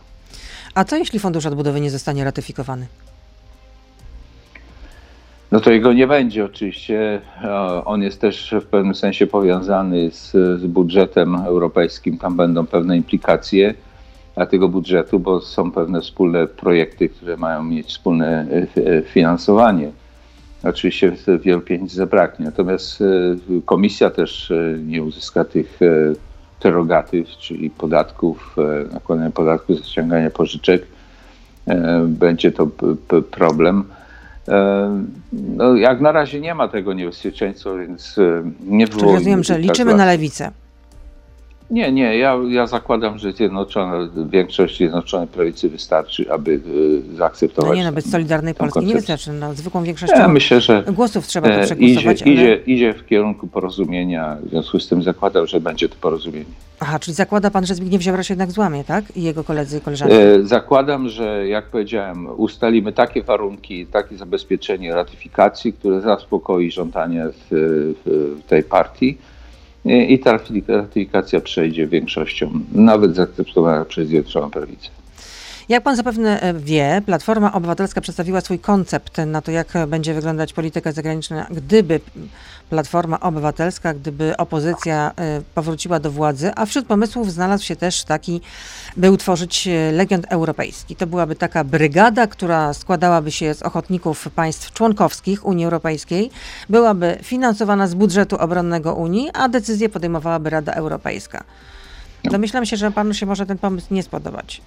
A 0.76 0.84
co 0.84 0.96
jeśli 0.96 1.20
Fundusz 1.20 1.46
Odbudowy 1.46 1.82
nie 1.82 1.92
zostanie 1.92 2.24
ratyfikowany? 2.24 2.88
No 5.52 5.60
to 5.60 5.72
jego 5.72 5.94
nie 5.94 6.08
będzie 6.08 6.46
oczywiście. 6.46 7.22
On 7.86 8.02
jest 8.02 8.22
też 8.22 8.56
w 8.62 8.66
pewnym 8.66 8.96
sensie 8.96 9.28
powiązany 9.28 10.12
z, 10.12 10.32
z 10.32 10.66
budżetem 10.66 11.36
europejskim. 11.36 12.18
Tam 12.18 12.38
będą 12.38 12.66
pewne 12.66 12.98
implikacje 12.98 13.74
dla 14.36 14.46
tego 14.46 14.70
budżetu, 14.70 15.20
bo 15.20 15.42
są 15.42 15.72
pewne 15.72 16.02
wspólne 16.02 16.48
projekty, 16.48 17.10
które 17.10 17.38
mają 17.38 17.64
mieć 17.64 17.88
wspólne 17.88 18.48
e, 18.78 18.98
e, 18.98 19.02
finansowanie. 19.02 19.92
Oczywiście 20.64 21.14
wielu 21.42 21.62
pieniędzy 21.62 21.96
zabraknie. 21.96 22.46
Natomiast 22.46 23.02
e, 23.02 23.06
komisja 23.66 24.10
też 24.10 24.54
nie 24.86 25.04
uzyska 25.04 25.46
tych 25.46 25.80
prerogatyw, 26.60 27.28
czyli 27.28 27.70
podatków, 27.70 28.56
nakładania 28.94 29.30
podatku 29.30 29.74
za 29.74 29.84
ściąganie 29.84 30.30
pożyczek. 30.30 30.88
Będzie 32.08 32.52
to 32.52 32.68
problem. 33.32 33.84
No, 35.34 35.76
jak 35.76 36.02
na 36.02 36.12
razie 36.12 36.40
nie 36.40 36.56
ma 36.56 36.68
tego 36.68 36.94
niebezpieczeństwa, 36.94 37.76
więc 37.76 38.18
e, 38.18 38.44
nie 38.64 38.88
było. 38.88 39.00
Czyli 39.00 39.14
rozumiem, 39.14 39.44
że 39.44 39.60
liczymy 39.60 39.96
na 39.96 40.06
lewicę. 40.06 40.52
Nie, 41.72 41.92
nie, 41.92 42.18
ja, 42.18 42.38
ja 42.50 42.68
zakładam, 42.68 43.20
że 43.20 43.32
zjednoczona, 43.32 44.10
większość 44.30 44.78
Zjednoczonej 44.78 45.28
Prawicy 45.28 45.70
wystarczy, 45.70 46.32
aby 46.32 46.52
y, 46.52 47.16
zaakceptować. 47.16 47.70
No 47.70 47.76
nie, 47.76 47.84
no 47.84 47.92
być 47.92 48.12
Solidarnej 48.12 48.56
Polski 48.56 48.86
nie 48.86 48.94
wystarczy, 48.94 49.34
no, 49.34 49.54
zwykłą 49.54 49.84
większością 49.84 50.18
ja 50.18 50.28
myślę, 50.28 50.62
że 50.62 50.84
głosów 50.88 51.28
trzeba 51.28 51.48
to 51.48 51.54
e, 51.54 51.64
przegłosować. 51.64 52.22
Idzie, 52.22 52.32
ale... 52.32 52.34
idzie, 52.34 52.60
idzie 52.66 52.94
w 52.94 53.06
kierunku 53.06 53.48
porozumienia, 53.48 54.38
w 54.44 54.50
związku 54.50 54.80
z 54.80 54.88
tym 54.88 55.04
zakładam, 55.04 55.48
że 55.48 55.60
będzie 55.60 55.90
to 55.90 55.96
porozumienie. 56.02 56.46
Aha, 56.80 57.00
czyli 57.00 57.16
zakłada 57.16 57.52
pan, 57.52 57.66
że 57.66 57.76
Zbigniew 57.76 58.02
Ziobro 58.02 58.24
się 58.24 58.34
jednak 58.34 58.52
złamie, 58.52 58.84
tak? 58.84 59.18
I 59.18 59.24
jego 59.24 59.44
koledzy 59.44 59.78
i 59.78 59.82
koleżanki? 59.82 60.16
E, 60.16 60.44
zakładam, 60.44 61.10
że 61.10 61.48
jak 61.48 61.66
powiedziałem, 61.66 62.28
ustalimy 62.38 62.94
takie 62.94 63.24
warunki, 63.24 63.86
takie 63.86 64.18
zabezpieczenie 64.18 64.96
ratyfikacji, 64.96 65.74
które 65.74 66.02
zaspokoi 66.02 66.72
żądania 66.72 67.26
w, 67.30 67.48
w 68.06 68.48
tej 68.48 68.64
partii 68.64 69.18
i 69.86 70.20
ta 70.20 70.40
ratyfikacja 70.68 71.42
przejdzie 71.42 71.88
większością, 71.88 72.52
nawet 72.72 73.16
zaakceptowana 73.16 73.86
przez 73.86 74.08
Zjednoczoną 74.08 74.52
Prawicę. 74.52 74.90
Jak 75.70 75.84
pan 75.84 75.96
zapewne 75.96 76.42
e, 76.42 76.54
wie, 76.54 77.02
Platforma 77.06 77.54
Obywatelska 77.54 78.02
przedstawiła 78.02 78.42
swój 78.42 78.60
koncept 78.60 79.18
na 79.18 79.42
to, 79.42 79.52
jak 79.52 79.74
będzie 79.88 80.14
wyglądać 80.14 80.54
polityka 80.54 80.92
zagraniczna, 80.92 81.48
gdyby 81.52 82.00
Platforma 82.70 83.20
Obywatelska, 83.20 83.94
gdyby 83.94 84.38
opozycja 84.38 85.12
e, 85.16 85.42
powróciła 85.56 86.00
do 86.00 86.12
władzy, 86.12 86.52
a 86.56 86.66
wśród 86.66 86.88
pomysłów 86.88 87.32
znalazł 87.32 87.66
się 87.66 87.76
też 87.76 88.04
taki, 88.04 88.42
by 88.98 89.12
utworzyć 89.12 89.68
e, 89.68 89.92
Legion 89.92 90.22
Europejski. 90.30 90.96
To 90.96 91.08
byłaby 91.08 91.36
taka 91.36 91.64
brygada, 91.64 92.28
która 92.28 92.74
składałaby 92.74 93.32
się 93.32 93.54
z 93.54 93.62
ochotników 93.62 94.30
państw 94.36 94.74
członkowskich 94.74 95.46
Unii 95.46 95.66
Europejskiej, 95.66 96.32
byłaby 96.70 97.18
finansowana 97.24 97.88
z 97.88 97.94
budżetu 97.94 98.38
obronnego 98.38 98.94
Unii, 98.94 99.30
a 99.34 99.50
decyzje 99.50 99.90
podejmowałaby 99.90 100.50
Rada 100.50 100.74
Europejska. 100.74 101.44
Domyślam 102.24 102.66
się, 102.66 102.78
że 102.78 102.92
panu 102.92 103.14
się 103.14 103.26
może 103.26 103.46
ten 103.46 103.58
pomysł 103.58 103.94
nie 103.94 104.04
spodobać. 104.04 104.62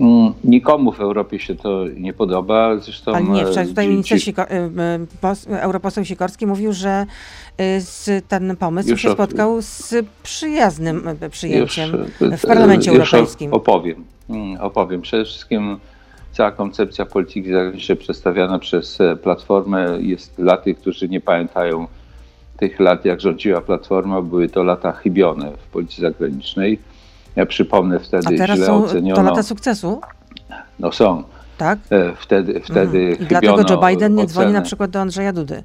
Mm, 0.00 0.32
nikomu 0.44 0.92
w 0.92 1.00
Europie 1.00 1.38
się 1.38 1.54
to 1.54 1.84
nie 1.96 2.12
podoba. 2.12 2.76
Zresztą, 2.76 3.14
Ale 3.14 3.24
nie, 3.24 3.46
wczoraj 3.46 3.66
tutaj 3.66 3.88
minister 3.88 4.20
Siko, 4.20 4.50
y, 4.50 4.54
y, 5.52 5.60
europoseł 5.60 6.04
Sikorski 6.04 6.46
mówił, 6.46 6.72
że 6.72 7.06
z, 7.78 8.24
ten 8.28 8.56
pomysł 8.56 8.90
już 8.90 9.02
się 9.02 9.12
spotkał 9.12 9.62
z 9.62 9.94
przyjaznym 10.22 11.02
przyjęciem 11.30 11.90
już, 12.20 12.40
w 12.40 12.46
Parlamencie 12.46 12.90
już 12.90 13.14
Europejskim. 13.14 13.54
Opowiem, 13.54 14.04
mm, 14.30 14.60
opowiem. 14.60 15.02
Przede 15.02 15.24
wszystkim 15.24 15.78
cała 16.32 16.50
koncepcja 16.52 17.06
polityki 17.06 17.52
zagranicznej 17.52 17.98
przedstawiana 17.98 18.58
przez 18.58 19.00
e, 19.00 19.16
Platformę 19.16 19.98
jest 20.00 20.34
dla 20.38 20.56
tych, 20.56 20.78
którzy 20.78 21.08
nie 21.08 21.20
pamiętają 21.20 21.86
tych 22.56 22.80
lat, 22.80 23.04
jak 23.04 23.20
rządziła 23.20 23.60
Platforma, 23.60 24.22
były 24.22 24.48
to 24.48 24.62
lata 24.62 24.92
chybione 24.92 25.50
w 25.50 25.66
polityce 25.72 26.02
zagranicznej 26.02 26.78
ja 27.36 27.46
przypomnę 27.46 28.00
wtedy 28.00 28.28
A 28.34 28.38
teraz 28.38 28.56
źle 28.56 28.66
są 28.66 28.84
oceniono. 28.84 29.16
to 29.16 29.22
lata 29.22 29.42
sukcesu? 29.42 30.00
No 30.78 30.92
są. 30.92 31.24
Tak? 31.58 31.78
E, 31.90 32.12
wtedy, 32.16 32.60
wtedy 32.60 32.98
mhm. 32.98 33.22
I 33.22 33.26
dlatego 33.26 33.62
Joe 33.70 33.88
Biden 33.88 34.14
nie 34.14 34.26
dzwoni 34.26 34.52
na 34.52 34.62
przykład 34.62 34.90
do 34.90 35.00
Andrzeja 35.00 35.32
Dudy. 35.32 35.62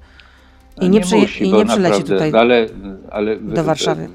I 0.82 0.84
nie, 0.84 0.90
nie, 0.90 1.02
przy, 1.02 1.16
musi, 1.16 1.44
i 1.44 1.54
nie 1.54 1.66
przyleci 1.66 2.00
naprawdę, 2.00 2.14
tutaj 2.14 2.42
ale, 2.42 2.68
ale, 3.12 3.36
do 3.36 3.64
Warszawy. 3.64 4.10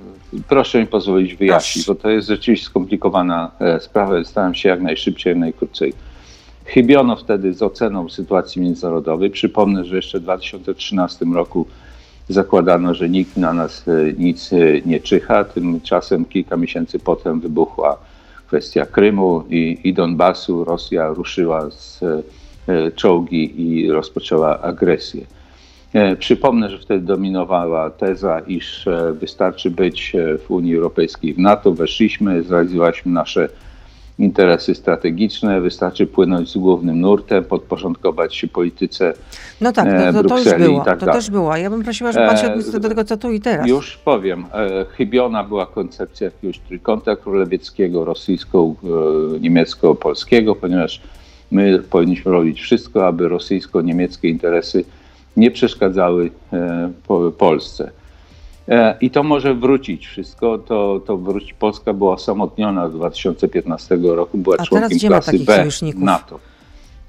Proszę 0.49 0.81
mi 0.81 0.87
pozwolić 0.87 1.35
wyjaśnić, 1.35 1.87
bo 1.87 1.95
to 1.95 2.11
jest 2.11 2.29
rzeczywiście 2.29 2.67
skomplikowana 2.67 3.51
e, 3.61 3.81
sprawa. 3.81 4.25
Staram 4.25 4.55
się 4.55 4.69
jak 4.69 4.83
najszybciej, 4.83 5.31
jak 5.31 5.39
najkrócej. 5.39 5.93
Chybiono 6.65 7.17
wtedy 7.17 7.55
z 7.55 7.63
oceną 7.63 8.09
sytuacji 8.09 8.63
międzynarodowej. 8.63 9.31
Przypomnę, 9.31 9.85
że 9.85 9.97
jeszcze 9.97 10.19
w 10.19 10.23
2013 10.23 11.25
roku 11.25 11.67
zakładano, 12.29 12.95
że 12.95 13.09
nikt 13.09 13.37
na 13.37 13.53
nas 13.53 13.89
e, 13.89 14.13
nic 14.19 14.53
e, 14.53 14.57
nie 14.87 15.01
czyha. 15.01 15.45
Tymczasem 15.45 16.25
kilka 16.25 16.57
miesięcy 16.57 16.99
potem 16.99 17.41
wybuchła 17.41 17.99
kwestia 18.47 18.87
Krymu 18.87 19.45
i, 19.51 19.79
i 19.85 19.95
Donbasu. 19.95 20.65
Rosja 20.65 21.09
ruszyła 21.09 21.71
z 21.71 22.01
e, 22.69 22.93
czołgi 22.93 23.63
i 23.63 23.91
rozpoczęła 23.91 24.61
agresję. 24.61 25.27
Przypomnę, 26.19 26.71
że 26.71 26.79
wtedy 26.79 27.07
dominowała 27.07 27.91
teza, 27.91 28.41
iż 28.41 28.89
wystarczy 29.21 29.71
być 29.71 30.13
w 30.47 30.51
Unii 30.51 30.77
Europejskiej 30.77 31.35
w 31.35 31.39
NATO. 31.39 31.73
Weszliśmy, 31.73 32.43
zrealizowaliśmy 32.43 33.13
nasze 33.13 33.49
interesy 34.19 34.75
strategiczne, 34.75 35.61
wystarczy 35.61 36.07
płynąć 36.07 36.51
z 36.51 36.57
głównym 36.57 37.01
nurtem, 37.01 37.45
podporządkować 37.45 38.37
się 38.37 38.49
polityce 38.49 39.15
No 39.61 39.73
tak, 39.73 39.89
no, 40.13 40.23
to, 40.23 40.29
to 40.29 40.39
już 40.39 40.55
było, 40.55 40.85
tak 40.85 41.01
to 41.01 41.07
też 41.07 41.31
było. 41.31 41.57
Ja 41.57 41.71
bym 41.71 41.83
prosiła, 41.83 42.13
żeby 42.13 42.27
pan 42.27 42.37
się 42.37 42.47
odniósł 42.47 42.73
do 42.73 42.89
tego, 42.89 43.05
co 43.05 43.17
tu 43.17 43.33
i 43.33 43.41
teraz. 43.41 43.69
Już 43.69 43.97
powiem. 43.97 44.45
E, 44.55 44.85
chybiona 44.97 45.45
była 45.45 45.67
koncepcja 45.67 46.25
jakiegoś 46.25 46.59
trójkąta 46.59 47.17
królewieckiego, 47.17 48.05
rosyjsko-niemiecko-polskiego, 48.05 50.55
ponieważ 50.55 51.01
my 51.51 51.79
powinniśmy 51.79 52.33
robić 52.33 52.61
wszystko, 52.61 53.07
aby 53.07 53.29
rosyjsko-niemieckie 53.29 54.29
interesy 54.29 54.85
nie 55.37 55.51
przeszkadzały 55.51 56.31
e, 56.53 56.91
Polsce. 57.39 57.91
E, 58.69 58.97
I 59.01 59.11
to 59.11 59.23
może 59.23 59.55
wrócić 59.55 60.07
wszystko, 60.07 60.59
to, 60.59 61.01
to 61.07 61.17
wróci. 61.17 61.55
Polska 61.59 61.93
była 61.93 62.13
osamotniona 62.13 62.89
w 62.89 62.93
2015 62.93 63.99
roku, 64.03 64.39
była 64.39 64.57
A 64.59 64.65
członkiem 64.65 64.99
klasy 64.99 65.39
B? 65.39 65.69
NATO. 65.97 66.39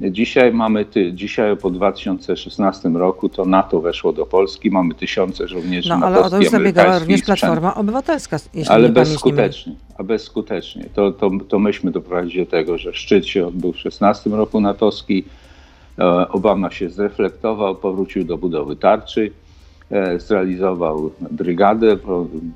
Dzisiaj 0.02 0.54
mamy, 0.54 0.86
ty, 0.86 1.14
dzisiaj 1.14 1.58
po 1.58 1.70
2016 1.70 2.90
roku 2.90 3.30
to 3.30 3.46
NATO 3.46 3.82
weszło 3.82 4.14
do 4.14 4.26
Polski, 4.26 4.72
mamy 4.72 4.94
tysiące 4.94 5.48
żołnierzy 5.48 5.90
No 5.90 5.96
ale 5.96 6.20
o 6.20 6.30
to 6.30 6.38
już 6.38 6.50
zabiegała 6.50 7.00
również 7.00 7.22
Platforma 7.22 7.76
Obywatelska, 7.76 8.38
jeśli 8.54 8.74
Ale 8.74 8.90
bezskutecznie, 8.90 9.76
a 9.98 10.04
bezskutecznie. 10.04 10.86
To, 10.94 11.12
to, 11.12 11.32
to 11.48 11.60
myśmy 11.60 11.92
doprowadzili 11.92 12.46
do 12.46 12.52
tego, 12.52 12.78
że 12.78 12.94
szczyt 12.94 13.26
się 13.26 13.48
odbył 13.48 13.74
w 13.74 13.80
16 13.80 14.30
roku 14.30 14.62
natowski, 14.62 15.24
e, 16.00 16.28
Obama 16.30 16.72
się 16.72 16.90
zreflektował, 16.90 17.76
powrócił 17.76 18.24
do 18.24 18.38
budowy 18.38 18.76
tarczy, 18.76 19.32
zrealizował 20.18 21.12
brygadę, 21.32 21.98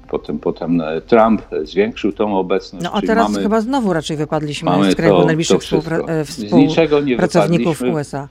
potem, 0.09 0.39
potem 0.39 0.81
e, 0.81 1.01
Trump 1.01 1.41
zwiększył 1.63 2.11
tą 2.11 2.37
obecność. 2.37 2.83
No 2.83 2.91
a 2.93 3.01
teraz 3.01 3.31
mamy, 3.31 3.43
chyba 3.43 3.61
znowu 3.61 3.93
raczej 3.93 4.17
wypadliśmy 4.17 4.71
z 4.91 4.95
kręgu 4.95 5.25
najbliższych 5.25 5.59
współpra- 5.59 6.25
współpracowników 6.25 7.81
USA. 7.81 8.27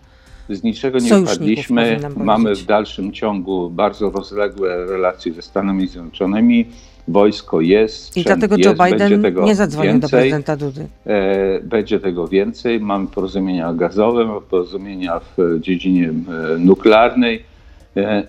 Z 0.50 0.62
niczego 0.62 0.98
nie 0.98 1.14
wypadliśmy. 1.14 2.00
Mamy 2.16 2.54
w 2.56 2.66
dalszym 2.66 3.12
ciągu 3.12 3.70
bardzo 3.70 4.10
rozległe 4.10 4.86
relacje 4.86 5.32
ze 5.32 5.42
Stanami 5.42 5.88
Zjednoczonymi. 5.88 6.66
Wojsko 7.08 7.60
jest. 7.60 8.16
I 8.16 8.22
dlatego 8.22 8.56
jest, 8.56 8.78
Joe 8.78 8.86
Biden 8.86 9.22
nie 9.44 9.54
zadzwonił 9.54 9.92
więcej, 9.92 10.10
do 10.10 10.16
prezydenta 10.16 10.56
Dudy. 10.56 10.86
E, 11.06 11.60
będzie 11.60 12.00
tego 12.00 12.28
więcej. 12.28 12.80
Mamy 12.80 13.06
porozumienia 13.06 13.74
gazowe, 13.74 14.24
mamy 14.24 14.40
porozumienia 14.40 15.20
w 15.20 15.60
dziedzinie 15.60 16.12
nuklearnej 16.58 17.36
E, 17.36 17.47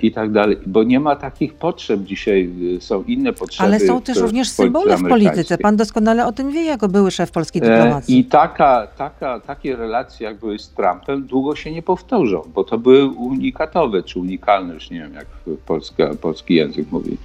i 0.02 0.12
tak 0.12 0.32
dalej, 0.32 0.58
bo 0.66 0.84
nie 0.84 1.00
ma 1.00 1.16
takich 1.16 1.54
potrzeb 1.54 2.04
dzisiaj, 2.04 2.50
y, 2.78 2.82
są 2.82 3.04
inne 3.04 3.34
potrzeby. 3.34 3.68
Ale 3.68 3.80
są 3.80 4.02
też 4.02 4.18
również 4.18 4.50
symbole 4.50 4.98
w 4.98 5.08
polityce. 5.10 5.58
Pan 5.58 5.76
doskonale 5.76 6.28
o 6.28 6.32
tym 6.32 6.52
wie, 6.52 6.64
jako 6.64 6.88
były 6.88 7.12
szef 7.12 7.32
polskiej 7.32 7.62
e, 7.62 7.66
dyplomacji. 7.66 8.20
I 8.20 8.26
taka, 8.26 8.88
taka, 8.98 9.40
takie 9.40 9.76
relacje, 9.76 10.28
jak 10.28 10.40
były 10.40 10.60
z 10.60 10.70
Trumpem, 10.70 11.24
długo 11.24 11.56
się 11.56 11.72
nie 11.72 11.82
powtórzą, 11.82 12.44
bo 12.56 12.64
to 12.64 12.78
były 12.78 13.08
unikatowe, 13.08 14.04
czy 14.04 14.20
unikalne, 14.20 14.74
już 14.74 14.90
nie 14.90 15.00
wiem, 15.00 15.14
jak 15.14 15.28
polska, 15.66 16.10
polski 16.22 16.56
język 16.56 16.92
mówi. 16.92 17.18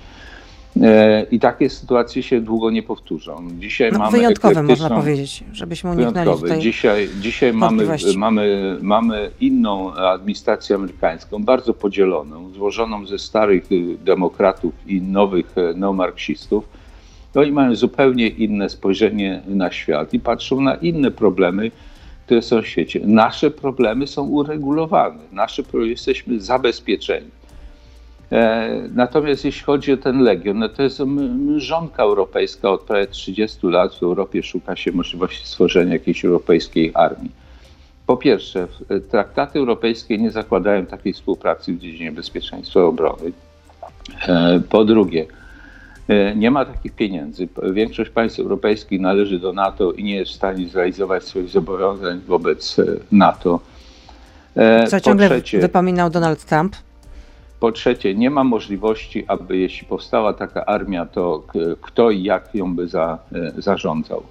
E, 0.83 1.27
I 1.31 1.41
takie 1.41 1.71
sytuacje 1.71 2.23
się 2.23 2.41
długo 2.41 2.71
nie 2.71 2.83
powtórzą. 2.83 3.49
Dzisiaj 3.59 3.93
No, 3.93 3.99
mamy 3.99 4.19
wyjątkowe 4.19 4.63
można 4.63 4.91
powiedzieć, 4.91 5.45
żebyśmy 5.53 5.91
uniknęli 5.91 6.31
tutaj... 6.41 6.61
Dzisiaj, 6.61 7.09
dzisiaj 7.21 7.53
mamy, 7.53 7.87
mamy, 8.17 8.77
mamy 8.83 9.31
inną 9.41 9.95
administrację 9.95 10.77
amerykańską, 10.77 11.45
bardzo 11.45 11.75
podzieloną, 11.75 12.51
złożoną 12.51 13.07
ze 13.07 13.19
starych 13.19 13.73
y, 13.73 13.97
demokratów 14.05 14.75
i 14.87 15.03
nowych 15.03 15.59
e, 15.59 15.75
neomarksistów. 15.75 16.69
Oni 17.35 17.53
mają 17.53 17.75
zupełnie 17.75 18.29
inne 18.29 18.69
spojrzenie 18.69 19.43
na 19.47 19.73
świat 19.73 20.15
i 20.15 20.21
patrzą 20.21 20.61
na 20.61 20.75
inne 20.75 21.11
problemy, 21.11 21.71
które 22.25 22.43
są 22.43 22.63
w 22.63 22.67
świecie. 22.67 23.01
Nasze 23.05 23.51
problemy 23.51 24.07
są 24.07 24.29
uregulowane, 24.29 25.19
nasze 25.33 25.63
problemy 25.63 25.91
jesteśmy 25.91 26.41
zabezpieczeni. 26.41 27.31
E, 28.35 28.71
Natomiast 28.95 29.45
jeśli 29.45 29.63
chodzi 29.63 29.93
o 29.93 29.97
ten 29.97 30.21
legion, 30.23 30.59
no 30.59 30.69
to 30.69 30.83
jest 30.83 31.01
mrzonka 31.47 32.03
europejska. 32.03 32.71
Od 32.71 32.81
prawie 32.81 33.07
30 33.07 33.67
lat 33.67 33.95
w 33.95 34.03
Europie 34.03 34.43
szuka 34.43 34.77
się 34.77 34.93
możliwości 34.93 35.47
stworzenia 35.47 35.93
jakiejś 35.93 36.25
europejskiej 36.25 36.91
armii. 36.95 37.31
Po 38.07 38.17
pierwsze, 38.17 38.67
w- 38.67 39.09
traktaty 39.11 39.59
europejskie 39.59 40.19
nie 40.19 40.31
zakładają 40.31 40.87
takiej 40.87 41.13
współpracy 41.13 41.73
w 41.73 41.79
dziedzinie 41.79 42.13
bezpieczeństwa 42.13 42.81
obrony. 42.81 43.33
E, 44.29 44.61
Po 44.71 44.85
drugie, 44.85 45.27
e, 46.09 46.37
nie 46.37 46.51
ma 46.51 46.65
takich 46.65 46.93
pieniędzy. 46.93 47.49
Większość 47.73 48.11
państw 48.11 48.39
europejskich 48.41 49.01
należy 49.01 49.39
do 49.39 49.53
NATO 49.53 49.93
i 49.93 50.05
nie 50.05 50.15
jest 50.17 50.33
w 50.33 50.35
stanie 50.35 50.69
zrealizować 50.69 51.25
swoich 51.25 51.49
zobowiązań 51.49 52.21
wobec 52.27 52.79
e, 52.79 52.85
NATO. 53.13 53.61
E, 54.57 54.87
Co 54.87 54.97
po 54.97 55.01
ciągle 55.01 55.29
trzecie- 55.29 55.61
wypominał 55.61 56.11
Donald 56.11 56.45
Trump. 56.45 56.77
Po 57.65 57.73
trzecie, 57.73 58.15
nie 58.15 58.31
ma 58.31 58.45
możliwości, 58.45 59.25
aby 59.29 59.57
jeśli 59.57 59.87
powstała 59.87 60.33
taka 60.33 60.67
armia, 60.67 61.07
to 61.07 61.43
kto 61.81 62.11
i 62.11 62.23
jak 62.23 62.55
ją 62.55 62.75
by 62.75 62.89
za, 62.89 63.19
e, 63.33 63.63
zarządzał. 63.63 64.23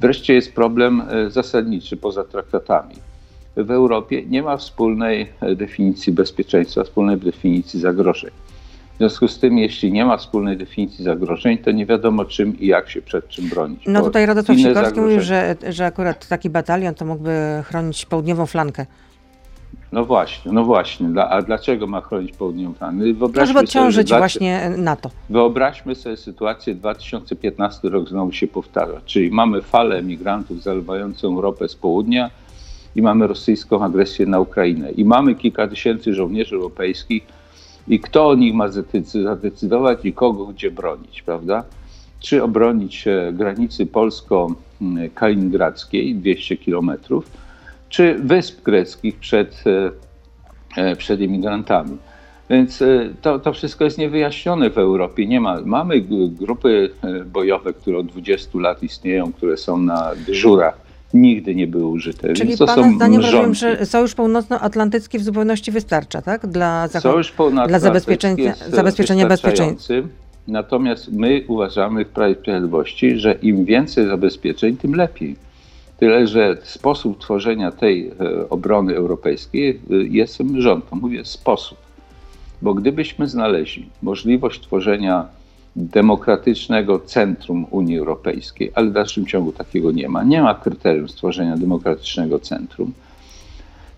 Wreszcie 0.00 0.34
jest 0.34 0.54
problem 0.54 1.02
e, 1.10 1.30
zasadniczy 1.30 1.96
poza 1.96 2.24
traktatami. 2.24 2.94
W 3.56 3.70
Europie 3.70 4.22
nie 4.26 4.42
ma 4.42 4.56
wspólnej 4.56 5.28
e, 5.40 5.54
definicji 5.54 6.12
bezpieczeństwa, 6.12 6.84
wspólnej 6.84 7.16
definicji 7.16 7.80
zagrożeń. 7.80 8.30
W 8.94 8.98
związku 8.98 9.28
z 9.28 9.38
tym, 9.38 9.58
jeśli 9.58 9.92
nie 9.92 10.04
ma 10.04 10.16
wspólnej 10.16 10.56
definicji 10.56 11.04
zagrożeń, 11.04 11.58
to 11.58 11.70
nie 11.70 11.86
wiadomo 11.86 12.24
czym 12.24 12.60
i 12.60 12.66
jak 12.66 12.90
się 12.90 13.02
przed 13.02 13.28
czym 13.28 13.48
bronić. 13.48 13.80
No 13.86 14.02
tutaj 14.02 14.26
Radosław 14.26 14.58
Sikorski 14.58 15.00
mówił, 15.00 15.20
że, 15.20 15.56
że 15.68 15.86
akurat 15.86 16.28
taki 16.28 16.50
batalion 16.50 16.94
to 16.94 17.04
mógłby 17.04 17.62
chronić 17.64 18.06
południową 18.06 18.46
flankę. 18.46 18.86
No 19.92 20.04
właśnie, 20.04 20.52
no 20.52 20.64
właśnie. 20.64 21.08
A 21.22 21.42
dlaczego 21.42 21.86
ma 21.86 22.00
chronić 22.00 22.32
południową 22.32 22.74
flankę? 22.74 23.04
No, 23.06 23.14
Wyobraźmy 23.14 23.46
żeby 23.46 23.58
sobie, 23.58 23.66
że 23.66 23.78
odciążyć 23.80 24.08
dla- 24.08 24.18
właśnie 24.18 24.70
NATO. 24.78 25.10
Wyobraźmy 25.30 25.94
sobie 25.94 26.16
sytuację, 26.16 26.74
2015 26.74 27.88
rok 27.88 28.08
znowu 28.08 28.32
się 28.32 28.46
powtarza, 28.46 29.00
czyli 29.04 29.30
mamy 29.30 29.62
falę 29.62 29.96
emigrantów 29.96 30.62
zalewającą 30.62 31.28
Europę 31.28 31.68
z 31.68 31.74
południa 31.76 32.30
i 32.96 33.02
mamy 33.02 33.26
rosyjską 33.26 33.84
agresję 33.84 34.26
na 34.26 34.40
Ukrainę 34.40 34.90
i 34.90 35.04
mamy 35.04 35.34
kilka 35.34 35.68
tysięcy 35.68 36.14
żołnierzy 36.14 36.54
europejskich 36.56 37.26
i 37.88 38.00
kto 38.00 38.28
o 38.28 38.34
nich 38.34 38.54
ma 38.54 38.68
zadecy- 38.68 39.22
zadecydować 39.22 39.98
i 40.04 40.12
kogo 40.12 40.46
gdzie 40.46 40.70
bronić, 40.70 41.22
prawda? 41.22 41.64
Czy 42.20 42.42
obronić 42.42 43.08
e, 43.08 43.32
granicy 43.32 43.86
polsko-kaliningradzkiej, 43.86 46.14
200 46.14 46.56
kilometrów, 46.56 47.30
czy 47.88 48.14
wysp 48.14 48.62
greckich 48.62 49.16
przed, 49.16 49.64
e, 49.66 49.90
e, 50.82 50.96
przed 50.96 51.20
imigrantami. 51.20 51.96
Więc 52.50 52.82
e, 52.82 53.08
to, 53.22 53.38
to 53.38 53.52
wszystko 53.52 53.84
jest 53.84 53.98
niewyjaśnione 53.98 54.70
w 54.70 54.78
Europie. 54.78 55.26
Nie 55.26 55.40
ma, 55.40 55.60
mamy 55.64 56.00
grupy 56.30 56.90
bojowe, 57.26 57.72
które 57.72 57.98
od 57.98 58.06
20 58.06 58.58
lat 58.58 58.82
istnieją, 58.82 59.32
które 59.32 59.56
są 59.56 59.78
na 59.78 60.10
dyżurach. 60.26 60.88
Nigdy 61.14 61.54
nie 61.54 61.66
były 61.66 61.86
użyte. 61.86 62.32
Czyli 62.32 62.48
Więc 62.48 62.58
to 62.58 62.66
Pana 62.66 62.82
są 62.82 62.94
zdaniem 62.96 63.20
rozumiem, 63.20 63.50
mrzonki. 63.50 63.78
że 63.78 63.86
Sojusz 63.86 64.14
Północnoatlantycki 64.14 65.18
w 65.18 65.22
zupełności 65.22 65.70
wystarcza, 65.70 66.22
tak? 66.22 66.46
Dla, 66.46 66.88
Sojusz 66.88 67.32
dla 67.66 67.78
zabezpieczenia- 67.78 68.70
zabezpieczenia 68.70 69.28
wystarczający. 69.28 70.02
Natomiast 70.48 71.12
my 71.12 71.44
uważamy 71.48 72.04
w 72.04 72.08
Prawie 72.08 72.34
Sprawiedliwości, 72.34 73.16
że 73.16 73.32
im 73.32 73.64
więcej 73.64 74.06
zabezpieczeń, 74.06 74.76
tym 74.76 74.94
lepiej. 74.94 75.36
Tyle, 75.98 76.26
że 76.26 76.56
sposób 76.62 77.18
tworzenia 77.18 77.72
tej 77.72 78.08
e, 78.08 78.48
obrony 78.48 78.96
europejskiej 78.96 79.80
e, 79.90 79.94
jest 79.94 80.40
mrzonką. 80.40 80.96
Mówię 80.96 81.24
sposób. 81.24 81.78
Bo 82.62 82.74
gdybyśmy 82.74 83.28
znaleźli 83.28 83.88
możliwość 84.02 84.60
tworzenia 84.60 85.26
demokratycznego 85.76 86.98
centrum 86.98 87.66
Unii 87.70 87.98
Europejskiej, 87.98 88.72
ale 88.74 88.86
w 88.86 88.92
dalszym 88.92 89.26
ciągu 89.26 89.52
takiego 89.52 89.92
nie 89.92 90.08
ma, 90.08 90.22
nie 90.22 90.42
ma 90.42 90.54
kryterium 90.54 91.08
stworzenia 91.08 91.56
demokratycznego 91.56 92.38
centrum, 92.38 92.92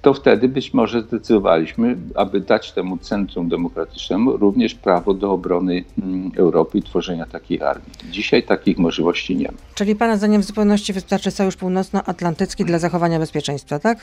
to 0.03 0.15
wtedy 0.15 0.49
być 0.49 0.75
może 0.75 1.03
zdecydowaliśmy, 1.03 1.97
aby 2.15 2.41
dać 2.41 2.73
temu 2.73 2.99
centrum 2.99 3.49
demokratycznemu 3.49 4.37
również 4.37 4.75
prawo 4.75 5.15
do 5.15 5.33
obrony 5.33 5.85
mm, 6.03 6.33
Europy 6.37 6.79
i 6.79 6.83
tworzenia 6.83 7.27
takiej 7.27 7.63
armii. 7.63 7.91
Dzisiaj 8.11 8.43
takich 8.43 8.79
możliwości 8.79 9.37
nie 9.37 9.45
ma. 9.45 9.59
Czyli 9.75 9.97
Pana 9.97 10.17
zdaniem 10.17 10.43
w 10.43 10.45
zupełności 10.45 10.93
wystarczy 10.93 11.31
Sojusz 11.31 11.57
Północnoatlantycki 11.57 12.65
dla 12.65 12.79
zachowania 12.79 13.19
bezpieczeństwa, 13.19 13.79
tak? 13.79 13.99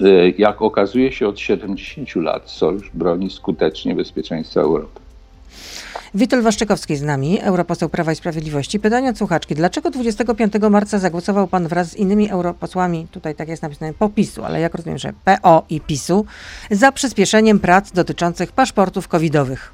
Y, 0.00 0.34
Jak 0.38 0.62
okazuje 0.62 1.12
się, 1.12 1.28
od 1.28 1.38
70 1.40 2.16
lat 2.16 2.50
sojusz 2.50 2.90
broni 2.94 3.30
skutecznie 3.30 3.94
bezpieczeństwa 3.94 4.60
Europy. 4.60 5.00
Witold 6.14 6.44
Waszczykowski 6.44 6.96
z 6.96 7.02
nami, 7.02 7.40
europoseł 7.40 7.88
Prawa 7.88 8.12
i 8.12 8.16
Sprawiedliwości. 8.16 8.80
Pytanie 8.80 9.10
od 9.10 9.18
słuchaczki. 9.18 9.54
Dlaczego 9.54 9.90
25 9.90 10.52
marca 10.70 10.98
zagłosował 10.98 11.48
pan 11.48 11.68
wraz 11.68 11.90
z 11.90 11.96
innymi 11.96 12.30
europosłami, 12.30 13.06
tutaj 13.10 13.34
tak 13.34 13.48
jest 13.48 13.62
napisane, 13.62 13.94
po 13.94 14.08
PiSu, 14.08 14.44
ale 14.44 14.60
jak 14.60 14.74
rozumiem, 14.74 14.98
że 14.98 15.12
PO 15.24 15.64
i 15.70 15.80
PiSu, 15.80 16.26
za 16.70 16.92
przyspieszeniem 16.92 17.58
prac 17.58 17.92
dotyczących 17.92 18.52
paszportów 18.52 19.08
covidowych? 19.08 19.72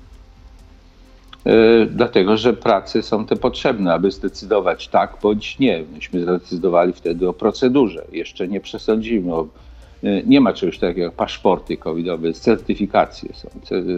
Y, 1.46 1.86
Dlatego, 1.90 2.36
że 2.36 2.52
prace 2.52 3.02
są 3.02 3.26
te 3.26 3.36
potrzebne, 3.36 3.94
aby 3.94 4.10
zdecydować 4.10 4.88
tak 4.88 5.16
bądź 5.22 5.58
nie. 5.58 5.84
Myśmy 5.94 6.22
zdecydowali 6.22 6.92
wtedy 6.92 7.28
o 7.28 7.32
procedurze. 7.32 8.04
Jeszcze 8.12 8.48
nie 8.48 8.60
przesądzimy 8.60 9.34
o. 9.34 9.46
y, 10.04 10.22
Nie 10.26 10.40
ma 10.40 10.52
czegoś 10.52 10.78
takiego 10.78 11.02
jak 11.02 11.12
paszporty 11.12 11.76
covidowe, 11.76 12.32
certyfikacje 12.32 13.28
są, 13.34 13.48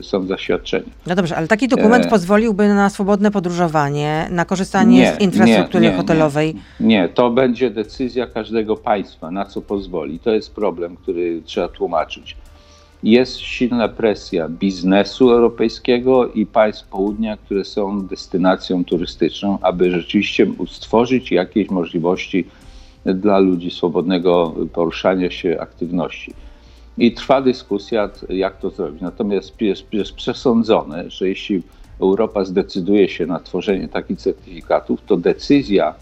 są 0.02 0.26
zaświadczenia. 0.26 0.86
No 1.06 1.14
dobrze, 1.14 1.36
ale 1.36 1.48
taki 1.48 1.68
dokument 1.68 2.06
E. 2.06 2.08
pozwoliłby 2.08 2.68
na 2.68 2.90
swobodne 2.90 3.30
podróżowanie, 3.30 4.28
na 4.30 4.44
korzystanie 4.44 4.98
Nie, 4.98 5.14
z 5.14 5.20
infrastruktury 5.20 5.84
nie, 5.84 5.90
nie, 5.90 5.96
hotelowej. 5.96 6.56
Nie, 6.80 7.08
to 7.08 7.30
będzie 7.30 7.70
decyzja 7.70 8.26
każdego 8.26 8.76
państwa, 8.76 9.30
na 9.30 9.44
co 9.44 9.62
pozwoli. 9.62 10.18
To 10.18 10.30
jest 10.30 10.54
problem, 10.54 10.96
który 10.96 11.42
trzeba 11.44 11.68
tłumaczyć. 11.68 12.36
Jest 13.02 13.38
silna 13.38 13.88
presja 13.88 14.48
biznesu 14.48 15.30
europejskiego 15.30 16.32
i 16.32 16.46
państw 16.46 16.88
południa, 16.88 17.36
które 17.36 17.64
są 17.64 18.06
destynacją 18.06 18.84
turystyczną, 18.84 19.58
aby 19.62 19.90
rzeczywiście 19.90 20.46
stworzyć 20.68 21.30
jakieś 21.32 21.70
możliwości 21.70 22.44
dla 23.04 23.38
ludzi 23.38 23.70
swobodnego 23.70 24.54
poruszania 24.72 25.30
się, 25.30 25.60
aktywności. 25.60 26.32
I 26.98 27.12
trwa 27.12 27.42
dyskusja, 27.42 28.10
jak 28.28 28.58
to 28.58 28.70
zrobić. 28.70 29.00
Natomiast 29.02 29.60
jest, 29.60 29.92
jest 29.92 30.12
przesądzone, 30.12 31.10
że 31.10 31.28
jeśli 31.28 31.62
Europa 32.00 32.44
zdecyduje 32.44 33.08
się 33.08 33.26
na 33.26 33.40
tworzenie 33.40 33.88
takich 33.88 34.18
certyfikatów, 34.18 35.00
to 35.06 35.16
decyzja, 35.16 35.94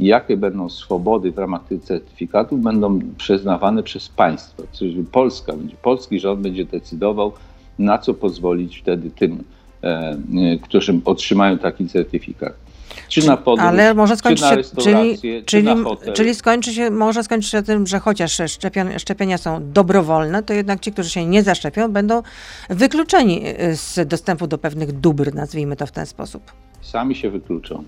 jakie 0.00 0.36
będą 0.36 0.68
swobody 0.68 1.32
w 1.32 1.38
ramach 1.38 1.64
tych 1.64 1.82
certyfikatów, 1.82 2.60
będą 2.60 3.00
przyznawane 3.18 3.82
przez 3.82 4.08
państwo. 4.08 4.62
Czyli 4.72 5.04
Polska, 5.12 5.52
będzie, 5.52 5.76
polski 5.82 6.20
rząd 6.20 6.40
będzie 6.40 6.64
decydował, 6.64 7.32
na 7.78 7.98
co 7.98 8.14
pozwolić 8.14 8.78
wtedy 8.78 9.10
tym, 9.10 9.44
e, 9.82 10.16
którzy 10.62 11.00
otrzymają 11.04 11.58
taki 11.58 11.86
certyfikat. 11.88 12.69
Czy 13.10 13.26
na 13.26 13.36
podróż, 13.36 13.66
Ale 13.66 13.94
może 13.94 14.14
czy 14.14 14.18
skończyć 14.18 14.42
na 14.42 14.50
się, 14.50 14.56
restaurację, 14.56 15.18
czyli, 15.18 15.40
czy 15.40 15.44
czyli, 15.46 15.64
na 15.64 15.84
hotel. 15.84 16.14
czyli 16.14 16.34
skończy 16.34 16.74
się, 16.74 16.90
może 16.90 17.24
skończyć 17.24 17.50
się 17.50 17.62
tym, 17.62 17.86
że 17.86 17.98
chociaż 17.98 18.40
szczepion, 18.46 18.98
szczepienia 18.98 19.38
są 19.38 19.72
dobrowolne, 19.72 20.42
to 20.42 20.54
jednak 20.54 20.80
ci, 20.80 20.92
którzy 20.92 21.10
się 21.10 21.26
nie 21.26 21.42
zaszczepią, 21.42 21.92
będą 21.92 22.22
wykluczeni 22.70 23.48
y, 23.48 23.76
z 23.76 24.08
dostępu 24.08 24.46
do 24.46 24.58
pewnych 24.58 24.92
dóbr, 24.92 25.34
nazwijmy 25.34 25.76
to 25.76 25.86
w 25.86 25.92
ten 25.92 26.06
sposób. 26.06 26.42
Sami 26.80 27.14
się 27.14 27.30
wykluczą. 27.30 27.84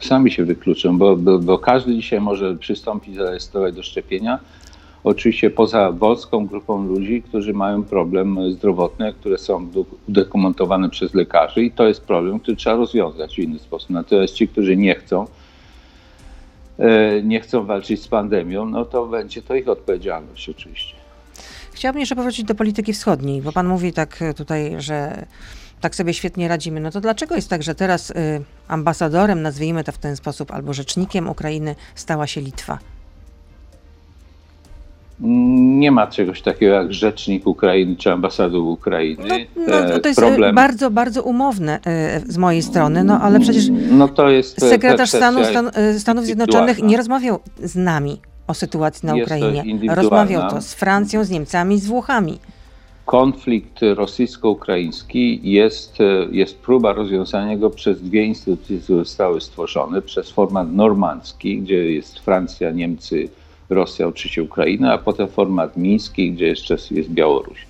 Sami 0.00 0.30
się 0.30 0.44
wykluczą, 0.44 0.98
bo, 0.98 1.16
bo, 1.16 1.38
bo 1.38 1.58
każdy 1.58 1.94
dzisiaj 1.94 2.20
może 2.20 2.56
przystąpić, 2.56 3.14
zarejestrować 3.16 3.74
do 3.74 3.82
szczepienia. 3.82 4.38
Oczywiście 5.04 5.50
poza 5.50 5.92
wąską 5.92 6.46
grupą 6.46 6.86
ludzi, 6.86 7.22
którzy 7.22 7.52
mają 7.52 7.82
problem 7.82 8.52
zdrowotny, 8.52 9.12
które 9.12 9.38
są 9.38 9.70
do- 9.70 9.84
udokumentowane 10.08 10.90
przez 10.90 11.14
lekarzy 11.14 11.64
i 11.64 11.70
to 11.70 11.88
jest 11.88 12.00
problem, 12.00 12.40
który 12.40 12.56
trzeba 12.56 12.76
rozwiązać 12.76 13.34
w 13.34 13.38
inny 13.38 13.58
sposób. 13.58 13.90
Natomiast 13.90 14.34
ci, 14.34 14.48
którzy 14.48 14.76
nie 14.76 14.94
chcą, 14.94 15.26
e, 16.78 17.22
nie 17.22 17.40
chcą 17.40 17.64
walczyć 17.64 18.02
z 18.02 18.08
pandemią, 18.08 18.66
no 18.66 18.84
to 18.84 19.06
będzie 19.06 19.42
to 19.42 19.54
ich 19.54 19.68
odpowiedzialność 19.68 20.48
oczywiście. 20.48 20.94
Chciałabym 21.72 22.00
jeszcze 22.00 22.16
powrócić 22.16 22.44
do 22.44 22.54
polityki 22.54 22.92
wschodniej, 22.92 23.42
bo 23.42 23.52
pan 23.52 23.66
mówi 23.68 23.92
tak 23.92 24.22
y, 24.22 24.34
tutaj, 24.34 24.74
że 24.78 25.26
tak 25.80 25.94
sobie 25.94 26.14
świetnie 26.14 26.48
radzimy, 26.48 26.80
no 26.80 26.90
to 26.90 27.00
dlaczego 27.00 27.34
jest 27.34 27.50
tak, 27.50 27.62
że 27.62 27.74
teraz 27.74 28.10
y, 28.10 28.14
ambasadorem, 28.68 29.42
nazwijmy 29.42 29.84
to 29.84 29.92
w 29.92 29.98
ten 29.98 30.16
sposób, 30.16 30.50
albo 30.50 30.72
rzecznikiem 30.72 31.28
Ukrainy 31.28 31.74
stała 31.94 32.26
się 32.26 32.40
Litwa? 32.40 32.78
Nie 35.20 35.90
ma 35.90 36.06
czegoś 36.06 36.42
takiego 36.42 36.74
jak 36.74 36.92
rzecznik 36.92 37.46
Ukrainy 37.46 37.96
czy 37.96 38.12
ambasador 38.12 38.60
Ukrainy. 38.60 39.46
No, 39.56 39.64
no, 39.88 39.98
to 39.98 40.08
jest 40.08 40.20
Problem... 40.20 40.54
bardzo, 40.54 40.90
bardzo 40.90 41.22
umowne 41.22 41.80
z 42.26 42.38
mojej 42.38 42.62
strony, 42.62 43.04
no 43.04 43.20
ale 43.20 43.40
przecież 43.40 43.64
no, 43.90 44.08
to 44.08 44.30
jest 44.30 44.60
sekretarz 44.60 45.08
stanu 45.08 45.44
Stan 45.44 45.70
Stanów 45.98 46.24
Zjednoczonych 46.24 46.82
nie 46.82 46.96
rozmawiał 46.96 47.38
z 47.62 47.76
nami 47.76 48.20
o 48.46 48.54
sytuacji 48.54 49.06
na 49.06 49.14
Ukrainie. 49.14 49.64
Rozmawiał 49.94 50.50
to 50.50 50.60
z 50.60 50.74
Francją, 50.74 51.24
z 51.24 51.30
Niemcami, 51.30 51.78
z 51.78 51.86
Włochami. 51.86 52.38
Konflikt 53.04 53.80
rosyjsko-ukraiński 53.94 55.40
jest, 55.42 55.98
jest 56.30 56.58
próba 56.58 56.92
rozwiązania 56.92 57.56
go 57.56 57.70
przez 57.70 58.02
dwie 58.02 58.24
instytucje, 58.24 58.78
które 58.78 59.04
zostały 59.04 59.40
stworzone, 59.40 60.02
przez 60.02 60.30
format 60.30 60.72
normandzki, 60.72 61.58
gdzie 61.60 61.92
jest 61.92 62.18
Francja, 62.18 62.70
Niemcy, 62.70 63.28
Rosja, 63.70 64.06
oczywiście 64.06 64.42
Ukraina, 64.42 64.92
a 64.92 64.98
potem 64.98 65.28
format 65.28 65.76
miński, 65.76 66.32
gdzie 66.32 66.46
jeszcze 66.46 66.76
jest 66.90 67.10
Białoruś. 67.10 67.66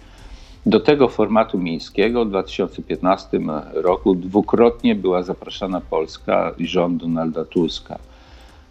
Do 0.66 0.80
tego 0.80 1.08
formatu 1.08 1.58
mińskiego 1.58 2.24
w 2.24 2.28
2015 2.28 3.40
roku 3.72 4.14
dwukrotnie 4.14 4.94
była 4.94 5.22
zapraszana 5.22 5.80
Polska 5.80 6.54
i 6.58 6.66
rząd 6.66 7.00
Donalda 7.00 7.44
Tuska. 7.44 7.98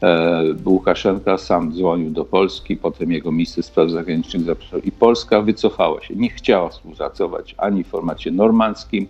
E, 0.03 0.43
Łukaszenka 0.65 1.37
sam 1.37 1.73
dzwonił 1.73 2.09
do 2.09 2.25
Polski, 2.25 2.77
potem 2.77 3.11
jego 3.11 3.31
minister 3.31 3.63
spraw 3.63 3.89
zagranicznych 3.89 4.43
zapraszał 4.43 4.79
i 4.79 4.91
Polska 4.91 5.41
wycofała 5.41 6.01
się. 6.01 6.15
Nie 6.15 6.29
chciała 6.29 6.69
współpracować 6.69 7.55
ani 7.57 7.83
w 7.83 7.87
formacie 7.87 8.31
normandzkim, 8.31 9.07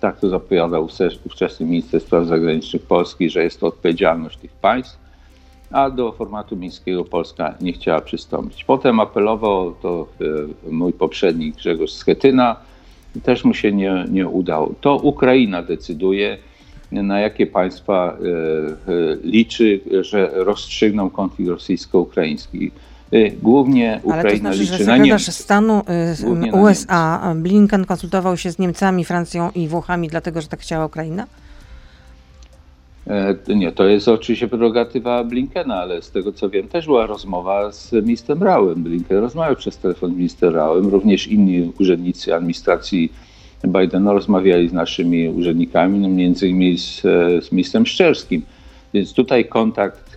tak 0.00 0.20
to 0.20 0.28
zapowiadał 0.28 0.88
ówczesny 1.26 1.66
minister 1.66 2.00
spraw 2.00 2.26
zagranicznych 2.26 2.82
Polski, 2.82 3.30
że 3.30 3.42
jest 3.42 3.60
to 3.60 3.66
odpowiedzialność 3.66 4.38
tych 4.38 4.52
państw, 4.52 5.05
a 5.70 5.90
do 5.90 6.12
formatu 6.12 6.56
mińskiego 6.56 7.04
Polska 7.04 7.54
nie 7.60 7.72
chciała 7.72 8.00
przystąpić. 8.00 8.64
Potem 8.64 9.00
apelował 9.00 9.74
to 9.74 10.06
e, 10.66 10.70
mój 10.70 10.92
poprzednik 10.92 11.56
Grzegorz 11.56 11.92
Schetyna, 11.92 12.56
też 13.22 13.44
mu 13.44 13.54
się 13.54 13.72
nie, 13.72 14.04
nie 14.10 14.28
udało. 14.28 14.74
To 14.80 14.96
Ukraina 14.96 15.62
decyduje, 15.62 16.38
na 16.92 17.20
jakie 17.20 17.46
państwa 17.46 18.16
e, 18.16 18.92
e, 18.92 19.16
liczy, 19.24 19.80
że 20.00 20.30
rozstrzygną 20.34 21.10
konflikt 21.10 21.50
rosyjsko-ukraiński. 21.50 22.70
Głównie 23.42 24.00
Ukraina 24.02 24.22
Ale 24.22 24.32
to 24.32 24.38
znaczy, 24.38 24.58
liczy 24.58 24.72
że 24.72 24.84
sekretarz 24.84 25.26
stanu 25.26 25.82
USA 26.52 27.34
Blinken 27.36 27.84
konsultował 27.84 28.36
się 28.36 28.50
z 28.50 28.58
Niemcami, 28.58 29.04
Francją 29.04 29.50
i 29.54 29.68
Włochami, 29.68 30.08
dlatego 30.08 30.40
że 30.40 30.48
tak 30.48 30.60
chciała 30.60 30.86
Ukraina? 30.86 31.26
E, 33.06 33.36
nie, 33.54 33.72
to 33.72 33.86
jest 33.86 34.08
oczywiście 34.08 34.48
prerogatywa 34.48 35.24
Blinkena, 35.24 35.76
ale 35.76 36.02
z 36.02 36.10
tego 36.10 36.32
co 36.32 36.50
wiem, 36.50 36.68
też 36.68 36.86
była 36.86 37.06
rozmowa 37.06 37.72
z 37.72 37.92
ministrem 37.92 38.42
Rałem. 38.42 38.82
Blinken 38.82 39.18
rozmawiał 39.18 39.56
przez 39.56 39.78
telefon 39.78 40.14
z 40.14 40.16
ministrem 40.16 40.54
Rałem, 40.54 40.88
również 40.88 41.26
inni 41.26 41.72
urzędnicy 41.80 42.34
administracji 42.34 43.12
Bidena 43.64 44.12
rozmawiali 44.12 44.68
z 44.68 44.72
naszymi 44.72 45.28
urzędnikami, 45.28 45.98
no 45.98 46.08
między 46.08 46.48
innymi 46.48 46.78
z, 46.78 47.04
e, 47.04 47.42
z 47.42 47.52
ministrem 47.52 47.86
Szczerskim. 47.86 48.42
Więc 48.94 49.12
tutaj 49.12 49.44
kontakt, 49.44 50.16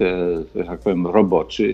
e, 0.56 0.63
tak 0.65 0.80
powiem, 0.80 1.08
roboczy 1.08 1.73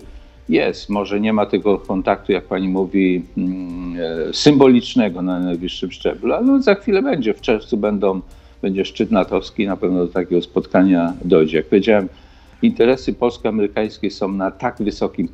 jest. 0.50 0.90
Może 0.90 1.20
nie 1.20 1.34
ma 1.34 1.46
tego 1.46 1.78
kontaktu, 1.78 2.32
jak 2.32 2.44
pani 2.44 2.70
mówi, 2.70 3.24
mm, 3.38 3.96
symbolicznego 4.34 5.22
na 5.22 5.40
najwyższym 5.40 5.92
szczeblu, 5.92 6.34
ale 6.34 6.62
za 6.62 6.76
chwilę 6.76 7.02
będzie. 7.02 7.34
W 7.34 7.42
czerwcu 7.42 7.78
będą 7.78 8.22
będzie 8.66 8.86
szczyt 8.86 9.12
natowski, 9.12 9.68
na 9.68 9.78
pewno 9.78 10.06
do 10.06 10.14
takiego 10.14 10.42
spotkania 10.42 11.14
dojdzie. 11.26 11.58
Jak 11.58 11.66
powiedziałem, 11.66 12.10
interesy 12.62 13.14
polsko-amerykańskie 13.14 14.12
są 14.12 14.28
na 14.28 14.52
tak 14.52 14.76
wysokim 14.80 15.28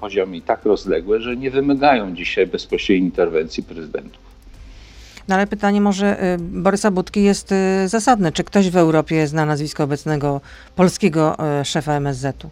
poziomie 0.00 0.38
i 0.38 0.42
tak 0.42 0.64
rozległe, 0.64 1.20
że 1.20 1.36
nie 1.36 1.50
wymagają 1.50 2.14
dzisiaj 2.14 2.46
bezpośredniej 2.46 3.08
interwencji 3.08 3.62
prezydentów. 3.62 4.22
No 5.28 5.34
ale 5.34 5.46
pytanie 5.46 5.80
może 5.80 6.34
y, 6.34 6.38
Borysa 6.38 6.90
Budki 6.90 7.22
jest 7.22 7.52
y, 7.52 7.88
zasadne. 7.88 8.32
Czy 8.32 8.44
ktoś 8.44 8.70
w 8.70 8.76
Europie 8.76 9.26
zna 9.26 9.46
nazwisko 9.46 9.84
obecnego 9.84 10.40
polskiego 10.76 11.36
y, 11.60 11.64
szefa 11.64 11.92
MSZ-u? 11.92 12.50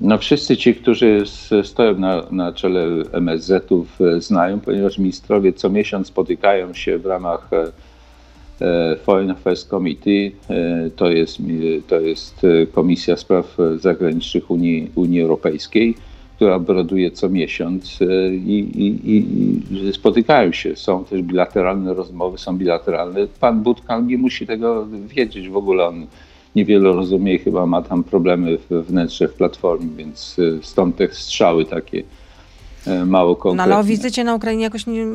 No 0.00 0.18
wszyscy 0.18 0.56
ci, 0.56 0.74
którzy 0.74 1.24
stoją 1.64 1.98
na, 1.98 2.22
na 2.30 2.52
czele 2.52 2.86
MSZ-ów 3.12 3.98
znają, 4.18 4.60
ponieważ 4.60 4.98
ministrowie 4.98 5.52
co 5.52 5.70
miesiąc 5.70 6.06
spotykają 6.06 6.74
się 6.74 6.98
w 6.98 7.06
ramach 7.06 7.50
Foreign 9.04 9.30
Affairs 9.30 9.64
Committee 9.64 10.32
e, 10.50 10.90
to 10.96 11.10
jest, 11.10 11.38
to 11.88 12.00
jest 12.00 12.44
e, 12.44 12.66
Komisja 12.66 13.16
Spraw 13.16 13.56
Zagranicznych 13.76 14.50
Unii, 14.50 14.90
Unii 14.94 15.20
Europejskiej, 15.20 15.94
która 16.36 16.54
obraduje 16.54 17.10
co 17.10 17.28
miesiąc 17.28 17.98
i, 18.32 18.58
i, 18.74 19.16
i, 19.16 19.92
spotykają 19.92 20.52
się. 20.52 20.76
Są 20.76 21.04
też 21.04 21.22
bilateralne 21.22 21.94
rozmowy, 21.94 22.38
są 22.38 22.58
bilateralne. 22.58 23.26
Pan 23.40 23.62
Budka 23.62 24.00
nie 24.00 24.18
musi 24.18 24.46
tego 24.46 24.86
wiedzieć 25.06 25.48
w 25.48 25.56
ogóle. 25.56 25.86
On 25.86 26.06
niewiele 26.56 26.92
rozumie 26.92 27.38
chyba 27.38 27.66
ma 27.66 27.82
tam 27.82 28.04
problemy 28.04 28.58
wewnętrzne 28.70 29.28
w 29.28 29.34
platformie, 29.34 29.88
więc 29.96 30.36
stąd 30.62 30.96
te 30.96 31.08
strzały 31.08 31.64
takie 31.64 31.98
E, 31.98 32.02
mało 33.06 33.36
konkretne. 33.36 33.56
No 33.56 33.74
ale 33.74 33.80
o 33.80 33.84
wizycie 33.84 34.24
na 34.24 34.34
Ukrainie 34.34 34.64
jakoś 34.64 34.86
nie, 34.86 35.06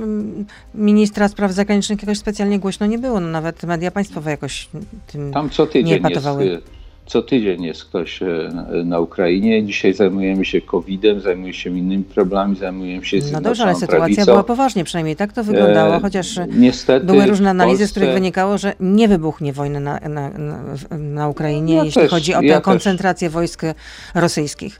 ministra 0.76 1.28
spraw 1.28 1.52
zagranicznych 1.52 2.02
jakoś 2.02 2.18
specjalnie 2.18 2.60
głośno 2.60 2.86
nie 2.86 2.98
było. 2.98 3.20
No, 3.20 3.28
nawet 3.28 3.64
media 3.64 3.92
państwowe 3.92 4.32
jakoś 4.32 4.70
tym 5.08 5.32
Tam 5.32 5.50
co 5.50 5.68
tydzień 5.68 5.94
nie 5.94 6.00
patowały. 6.02 6.46
Jest, 6.46 6.64
co 7.06 7.22
tydzień 7.22 7.64
jest 7.64 7.86
ktoś 7.86 8.22
e, 8.22 8.50
na 8.86 9.00
Ukrainie. 9.00 9.66
Dzisiaj 9.66 9.94
zajmujemy 9.94 10.46
się 10.46 10.62
COVID-em, 10.62 11.22
zajmujemy 11.22 11.54
się 11.54 11.78
innymi 11.78 12.04
problemami, 12.04 12.56
zajmujemy 12.56 13.06
się 13.06 13.18
No 13.32 13.42
dobrze, 13.42 13.64
ale 13.64 13.76
sytuacja 13.76 13.98
prawicą. 13.98 14.26
była 14.26 14.44
poważnie, 14.44 14.84
przynajmniej 14.84 15.16
tak 15.16 15.34
to 15.34 15.44
wyglądało, 15.44 15.96
e, 15.96 16.00
chociaż 16.00 16.40
Niestety 16.58 17.06
były 17.06 17.26
różne 17.26 17.50
analizy, 17.50 17.78
Polsce... 17.78 17.88
z 17.88 17.92
których 17.92 18.14
wynikało, 18.14 18.58
że 18.58 18.74
nie 18.80 19.08
wybuchnie 19.08 19.54
wojny 19.54 19.80
na, 19.80 20.00
na, 20.00 20.30
na, 20.30 20.60
na 20.98 21.28
Ukrainie, 21.28 21.76
ja 21.76 21.84
jeśli 21.84 22.02
też, 22.02 22.12
chodzi 22.12 22.36
o 22.36 22.40
tę 22.40 22.46
ja 22.46 22.62
koncentrację 22.62 23.28
też. 23.28 23.34
wojsk 23.34 23.62
rosyjskich. 24.16 24.80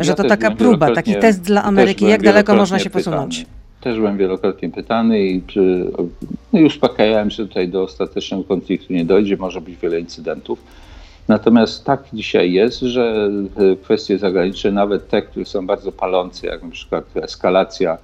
Że 0.00 0.10
ja 0.10 0.16
to 0.16 0.24
taka 0.24 0.50
próba, 0.50 0.94
taki 0.94 1.16
test 1.16 1.40
dla 1.40 1.64
Ameryki, 1.64 2.04
jak 2.04 2.22
daleko 2.22 2.54
można 2.54 2.78
się 2.78 2.90
posunąć. 2.90 3.38
Pytany. 3.38 3.54
Też 3.80 3.96
byłem 3.96 4.18
wielokrotnie 4.18 4.70
pytany 4.70 5.20
i 5.20 5.42
czy, 5.42 5.90
no 6.52 6.60
i 6.60 6.64
uspokajałem, 6.64 7.30
że 7.30 7.46
tutaj 7.48 7.68
do 7.68 7.82
ostatecznego 7.82 8.44
konfliktu 8.44 8.92
nie 8.92 9.04
dojdzie, 9.04 9.36
może 9.36 9.60
być 9.60 9.76
wiele 9.76 10.00
incydentów. 10.00 10.58
Natomiast 11.28 11.84
tak 11.84 12.04
dzisiaj 12.12 12.52
jest, 12.52 12.80
że 12.80 13.30
kwestie 13.82 14.18
zagraniczne, 14.18 14.70
nawet 14.70 15.08
te, 15.08 15.22
które 15.22 15.44
są 15.44 15.66
bardzo 15.66 15.92
palące, 15.92 16.46
jak 16.46 16.62
na 16.62 16.70
przykład 16.70 17.04
eskalacja 17.16 17.98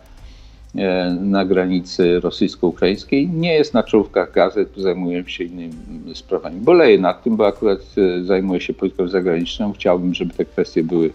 e, 0.76 1.16
na 1.20 1.44
granicy 1.44 2.20
rosyjsko-ukraińskiej, 2.20 3.29
nie 3.29 3.55
jest 3.55 3.74
na 3.74 3.83
czołówkach 3.83 4.33
gazet, 4.33 4.68
zajmuję 4.76 5.24
się 5.26 5.44
innymi 5.44 5.72
sprawami. 6.14 6.61
Boleję 6.61 6.98
nad 6.98 7.22
tym, 7.22 7.37
bo 7.37 7.46
akurat 7.46 7.81
e, 7.98 8.24
zajmuję 8.24 8.61
się 8.61 8.74
polityką 8.74 9.09
zagraniczną. 9.09 9.72
Chciałbym, 9.72 10.14
żeby 10.14 10.35
te 10.35 10.44
kwestie 10.44 10.85
były 10.85 11.11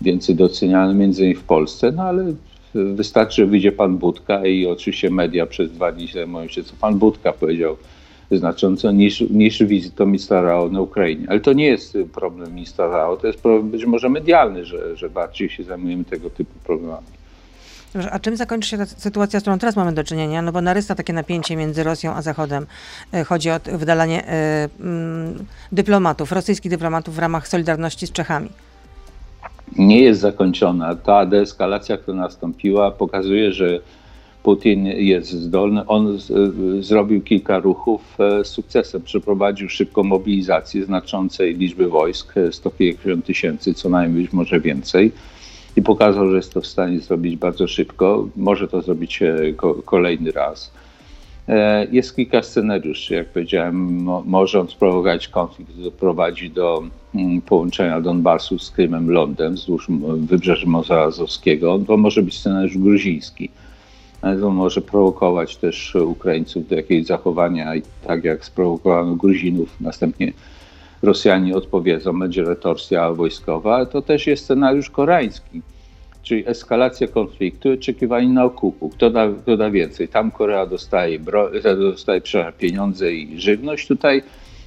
więcej 0.00 0.34
doceniany, 0.34 0.94
między 0.94 1.22
innymi 1.22 1.40
w 1.40 1.44
Polsce, 1.44 1.92
no 1.92 2.02
ale 2.02 2.32
wystarczy, 2.74 3.42
że 3.42 3.46
wyjdzie 3.46 3.72
pan 3.72 3.98
Budka 3.98 4.46
i 4.46 4.66
oczywiście 4.66 5.10
media 5.10 5.46
przez 5.46 5.72
dwa 5.72 5.92
dni 5.92 6.08
zajmują 6.14 6.48
się, 6.48 6.64
co 6.64 6.72
pan 6.80 6.98
Budka 6.98 7.32
powiedział 7.32 7.76
znacząco, 8.30 8.92
niż, 8.92 9.20
niż 9.20 9.64
wizytą 9.64 10.06
ministra 10.06 10.40
Rao 10.40 10.68
na 10.68 10.80
Ukrainie. 10.80 11.26
Ale 11.28 11.40
to 11.40 11.52
nie 11.52 11.66
jest 11.66 11.98
problem 12.14 12.54
ministra 12.54 12.88
Rao, 12.88 13.16
to 13.16 13.26
jest 13.26 13.40
problem 13.40 13.70
być 13.70 13.84
może 13.84 14.08
medialny, 14.08 14.64
że, 14.64 14.96
że 14.96 15.10
bardziej 15.10 15.50
się 15.50 15.64
zajmujemy 15.64 16.04
tego 16.04 16.30
typu 16.30 16.52
problemami. 16.64 17.06
A 18.10 18.18
czym 18.18 18.36
zakończy 18.36 18.68
się 18.68 18.78
ta 18.78 18.86
sytuacja, 18.86 19.40
z 19.40 19.42
którą 19.42 19.58
teraz 19.58 19.76
mamy 19.76 19.92
do 19.92 20.04
czynienia? 20.04 20.42
No 20.42 20.52
bo 20.52 20.60
narysta 20.60 20.94
takie 20.94 21.12
napięcie 21.12 21.56
między 21.56 21.82
Rosją 21.82 22.14
a 22.14 22.22
Zachodem. 22.22 22.66
E, 23.12 23.24
chodzi 23.24 23.50
o 23.50 23.60
wydalanie 23.64 24.22
y, 24.22 24.68
dyplomatów, 25.72 26.32
rosyjskich 26.32 26.70
dyplomatów 26.70 27.14
w 27.14 27.18
ramach 27.18 27.48
Solidarności 27.48 28.06
z 28.06 28.12
Czechami 28.12 28.48
nie 29.78 30.02
jest 30.02 30.20
zakończona. 30.20 30.94
Ta 30.94 31.26
deeskalacja, 31.26 31.96
która 31.96 32.16
nastąpiła, 32.16 32.90
pokazuje, 32.90 33.52
że 33.52 33.80
Putin 34.42 34.86
jest 34.86 35.30
zdolny. 35.30 35.86
On 35.86 36.18
zrobił 36.80 37.22
kilka 37.22 37.58
ruchów 37.58 38.20
e, 38.20 38.44
z 38.44 38.48
sukcesem. 38.48 39.02
Przeprowadził 39.02 39.68
szybką 39.68 40.02
mobilizację 40.02 40.84
znaczącej 40.84 41.54
liczby 41.54 41.88
wojsk, 41.88 42.34
150 42.50 43.24
e, 43.24 43.26
tysięcy, 43.26 43.74
co 43.74 43.88
najmniej 43.88 44.22
być 44.22 44.32
może 44.32 44.60
więcej. 44.60 45.12
I 45.76 45.82
pokazał, 45.82 46.30
że 46.30 46.36
jest 46.36 46.54
to 46.54 46.60
w 46.60 46.66
stanie 46.66 47.00
zrobić 47.00 47.36
bardzo 47.36 47.68
szybko. 47.68 48.28
Może 48.36 48.68
to 48.68 48.82
zrobić 48.82 49.22
e, 49.22 49.36
kolejny 49.84 50.32
raz. 50.32 50.70
E, 51.48 51.86
jest 51.92 52.16
kilka 52.16 52.42
scenariuszy, 52.42 53.14
jak 53.14 53.28
powiedziałem, 53.28 54.04
może 54.24 54.60
on 54.60 54.68
sprowokować 54.68 55.28
konflikt, 55.28 55.72
doprowadzi 55.76 56.50
do 56.50 56.82
mm, 57.14 57.40
połączenia 57.40 58.00
Donbasu 58.00 58.58
z 58.58 58.70
Krymem, 58.70 59.10
Lądem 59.10 59.54
wzdłuż 59.54 59.86
wybrzeża 60.16 60.66
Morza 60.66 61.02
Azowskiego. 61.02 61.78
To 61.86 61.96
może 61.96 62.22
być 62.22 62.38
scenariusz 62.38 62.78
gruziński. 62.78 63.50
To 64.40 64.50
może 64.50 64.80
prowokować 64.80 65.56
też 65.56 65.94
Ukraińców 65.94 66.68
do 66.68 66.76
jakiegoś 66.76 67.06
zachowania, 67.06 67.72
tak 68.06 68.24
jak 68.24 68.44
sprowokowano 68.44 69.16
Gruzinów. 69.16 69.80
Następnie 69.80 70.32
Rosjanie 71.02 71.56
odpowiedzą, 71.56 72.18
będzie 72.18 72.44
retorsja 72.44 73.12
wojskowa, 73.12 73.86
to 73.86 74.02
też 74.02 74.26
jest 74.26 74.44
scenariusz 74.44 74.90
koreański, 74.90 75.62
czyli 76.28 76.44
eskalacja 76.46 77.08
konfliktu, 77.08 77.72
oczekiwanie 77.72 78.28
na 78.28 78.44
okupu. 78.44 78.88
Kto 78.88 79.10
da, 79.10 79.28
kto 79.42 79.56
da 79.56 79.70
więcej? 79.70 80.08
Tam 80.08 80.30
Korea 80.30 80.66
dostaje, 80.66 81.18
bro, 81.18 81.50
dostaje 81.78 82.20
pieniądze 82.58 83.12
i 83.12 83.40
żywność, 83.40 83.86
tutaj 83.86 84.22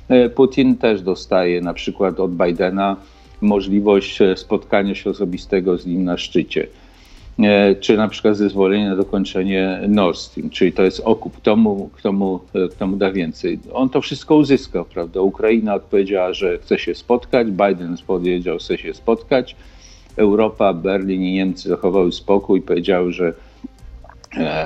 e, 0.09 0.29
Putin 0.29 0.75
też 0.77 1.01
dostaje 1.01 1.61
na 1.61 1.73
przykład 1.73 2.19
od 2.19 2.31
Bidena 2.31 2.95
możliwość 3.41 4.21
e, 4.21 4.37
spotkania 4.37 4.95
się 4.95 5.09
osobistego 5.09 5.77
z 5.77 5.85
nim 5.85 6.03
na 6.03 6.17
szczycie. 6.17 6.67
E, 7.39 7.75
czy 7.75 7.97
na 7.97 8.07
przykład 8.07 8.37
zezwolenie 8.37 8.89
na 8.89 8.95
dokończenie 8.95 9.81
Nord 9.87 10.17
Stream, 10.17 10.49
czyli 10.49 10.73
to 10.73 10.83
jest 10.83 11.01
okup, 11.05 11.37
kto 11.37 11.55
mu, 11.55 11.89
kto 11.93 12.11
mu, 12.11 12.39
kto 12.71 12.87
mu 12.87 12.97
da 12.97 13.11
więcej. 13.11 13.59
On 13.73 13.89
to 13.89 14.01
wszystko 14.01 14.35
uzyskał, 14.35 14.85
prawda? 14.85 15.21
Ukraina 15.21 15.75
odpowiedziała, 15.75 16.33
że 16.33 16.57
chce 16.57 16.79
się 16.79 16.95
spotkać, 16.95 17.47
Biden 17.47 17.95
powiedział, 18.07 18.59
że 18.59 18.65
chce 18.65 18.77
się 18.77 18.93
spotkać, 18.93 19.55
Europa, 20.17 20.73
Berlin 20.73 21.23
i 21.23 21.33
Niemcy 21.33 21.69
zachowały 21.69 22.11
spokój 22.11 22.61
powiedziały, 22.61 23.13
że 23.13 23.33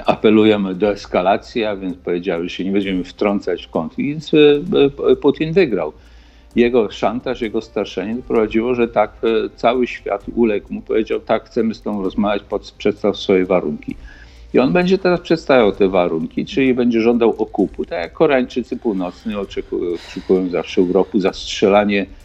apelujemy 0.06 0.76
do 0.76 0.92
eskalacji, 0.92 1.66
a 1.66 1.76
więc 1.76 1.98
powiedziały, 1.98 2.44
że 2.44 2.50
się 2.50 2.66
nie 2.66 2.72
będziemy 2.72 3.04
wtrącać 3.04 3.66
w 3.66 3.70
konflikt, 3.70 4.10
więc 4.10 4.32
Putin 5.22 5.54
wygrał. 5.54 5.94
Jego 6.56 6.92
szantaż, 6.92 7.42
jego 7.42 7.62
straszenie 7.62 8.16
doprowadziło, 8.16 8.76
że 8.76 8.88
tak 8.88 9.12
e, 9.24 9.50
cały 9.56 9.88
świat 9.88 10.26
uległ. 10.36 10.74
Mu, 10.74 10.82
powiedział, 10.82 11.20
tak, 11.20 11.46
chcemy 11.46 11.74
z 11.74 11.82
tą 11.82 12.04
rozmawiać, 12.04 12.44
przedstaw 12.78 13.18
swoje 13.18 13.46
warunki. 13.46 13.96
I 14.54 14.60
on 14.60 14.74
będzie 14.74 14.98
teraz 14.98 15.22
przedstawiał 15.22 15.72
te 15.72 15.88
warunki, 15.88 16.46
czyli 16.46 16.74
będzie 16.74 17.02
żądał 17.02 17.36
okupu, 17.38 17.86
tak 17.86 18.02
jak 18.02 18.14
Koreańczycy 18.14 18.78
Północni 18.78 19.36
oczekują, 19.36 19.92
oczekują 20.10 20.50
zawsze 20.50 20.82
Europy 20.82 21.22
za 21.22 21.34
strzelanie 21.34 22.02
e, 22.02 22.25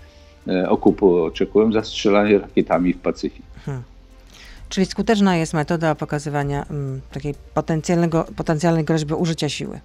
okupu, 0.68 1.22
oczekują 1.24 1.72
za 1.72 1.82
strzelanie 1.82 2.38
rakietami 2.38 2.92
w 2.92 2.98
Pacyfik. 2.98 3.42
Hmm. 3.66 3.82
Czyli 4.68 4.86
skuteczna 4.86 5.36
jest 5.36 5.54
metoda 5.54 5.94
pokazywania 5.94 6.66
um, 6.70 7.00
takiej 7.12 7.34
potencjalnego, 7.54 8.24
potencjalnej 8.36 8.84
groźby 8.84 9.14
użycia 9.14 9.48
siły. 9.48 9.80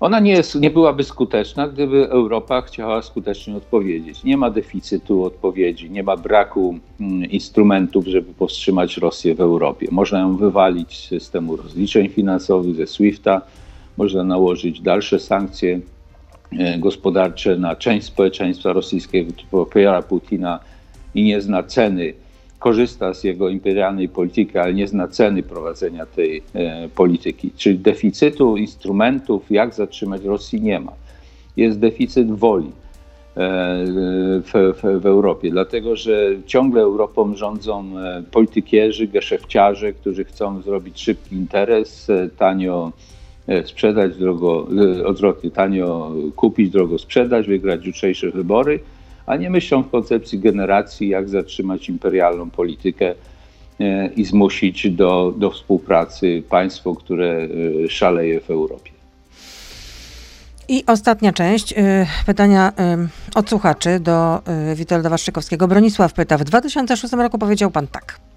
Ona 0.00 0.20
nie, 0.20 0.32
jest, 0.32 0.54
nie 0.54 0.70
byłaby 0.70 1.04
skuteczna, 1.04 1.68
gdyby 1.68 2.10
Europa 2.10 2.62
chciała 2.62 3.02
skutecznie 3.02 3.56
odpowiedzieć. 3.56 4.24
Nie 4.24 4.36
ma 4.36 4.50
deficytu 4.50 5.24
odpowiedzi, 5.24 5.90
nie 5.90 6.02
ma 6.02 6.16
braku 6.16 6.78
mm, 7.00 7.30
instrumentów, 7.30 8.06
żeby 8.06 8.34
powstrzymać 8.34 8.96
Rosję 8.96 9.34
w 9.34 9.40
Europie. 9.40 9.88
Można 9.90 10.18
ją 10.18 10.36
wywalić 10.36 10.98
z 10.98 11.08
systemu 11.08 11.56
rozliczeń 11.56 12.08
finansowych, 12.08 12.76
ze 12.76 12.86
SWIFT-a, 12.86 13.40
można 13.96 14.24
nałożyć 14.24 14.80
dalsze 14.80 15.18
sankcje 15.18 15.74
e, 15.74 15.80
gospodarcze 16.78 17.56
na 17.56 17.76
część 17.76 18.06
społeczeństwa 18.06 18.72
rosyjskiego, 18.72 19.32
popiera 19.50 20.02
Putina 20.02 20.60
i 21.14 21.22
nie 21.22 21.40
zna 21.40 21.62
ceny 21.62 22.14
korzysta 22.58 23.14
z 23.14 23.24
jego 23.24 23.48
imperialnej 23.48 24.08
polityki, 24.08 24.58
ale 24.58 24.74
nie 24.74 24.88
zna 24.88 25.08
ceny 25.08 25.42
prowadzenia 25.42 26.06
tej 26.06 26.42
e, 26.54 26.88
polityki. 26.88 27.50
Czyli 27.56 27.78
deficytu 27.78 28.56
instrumentów, 28.56 29.50
jak 29.50 29.74
zatrzymać 29.74 30.24
Rosji, 30.24 30.60
nie 30.60 30.80
ma. 30.80 30.92
Jest 31.56 31.78
deficyt 31.78 32.30
woli 32.30 32.68
e, 32.68 32.72
w, 34.42 34.74
w, 34.82 35.00
w, 35.00 35.06
Europie, 35.06 35.50
dlatego 35.50 35.96
że 35.96 36.30
ciągle 36.46 36.82
Europą 36.82 37.36
rządzą 37.36 37.98
e, 37.98 38.22
politykierzy, 38.30 39.06
geszefciarze, 39.06 39.92
którzy 39.92 40.24
chcą 40.24 40.62
zrobić 40.62 41.00
szybki 41.00 41.36
interes, 41.36 42.10
e, 42.10 42.28
tanio 42.38 42.92
e, 43.14 43.17
sprzedać, 43.64 44.16
drogo, 44.16 44.68
odwrotnie, 45.06 45.50
tanio 45.50 46.12
kupić, 46.36 46.70
drogo 46.70 46.98
sprzedać, 46.98 47.46
wygrać 47.46 47.86
jutrzejsze 47.86 48.30
wybory 48.30 48.80
a 49.28 49.36
nie 49.36 49.50
myślą 49.50 49.82
w 49.82 49.90
koncepcji 49.90 50.38
generacji, 50.38 51.08
jak 51.08 51.28
zatrzymać 51.28 51.88
imperialną 51.88 52.50
politykę 52.50 53.14
e, 53.80 54.06
i 54.06 54.24
zmusić 54.24 54.90
do, 54.90 55.34
do 55.36 55.50
współpracy 55.50 56.42
państwo, 56.48 56.94
które 56.94 57.48
e, 57.84 57.88
szaleje 57.88 58.40
w 58.40 58.50
Europie. 58.50 58.90
I 60.68 60.84
ostatnia 60.86 61.32
część 61.32 61.74
e, 61.76 62.06
pytania 62.26 62.72
od 63.34 63.50
słuchaczy 63.50 64.00
do 64.00 64.40
Witolda 64.74 65.10
Waszczykowskiego. 65.10 65.68
Bronisław 65.68 66.12
pyta, 66.12 66.38
w 66.38 66.44
2006 66.44 67.14
roku 67.14 67.38
powiedział 67.38 67.70
pan 67.70 67.86
tak. 67.86 68.27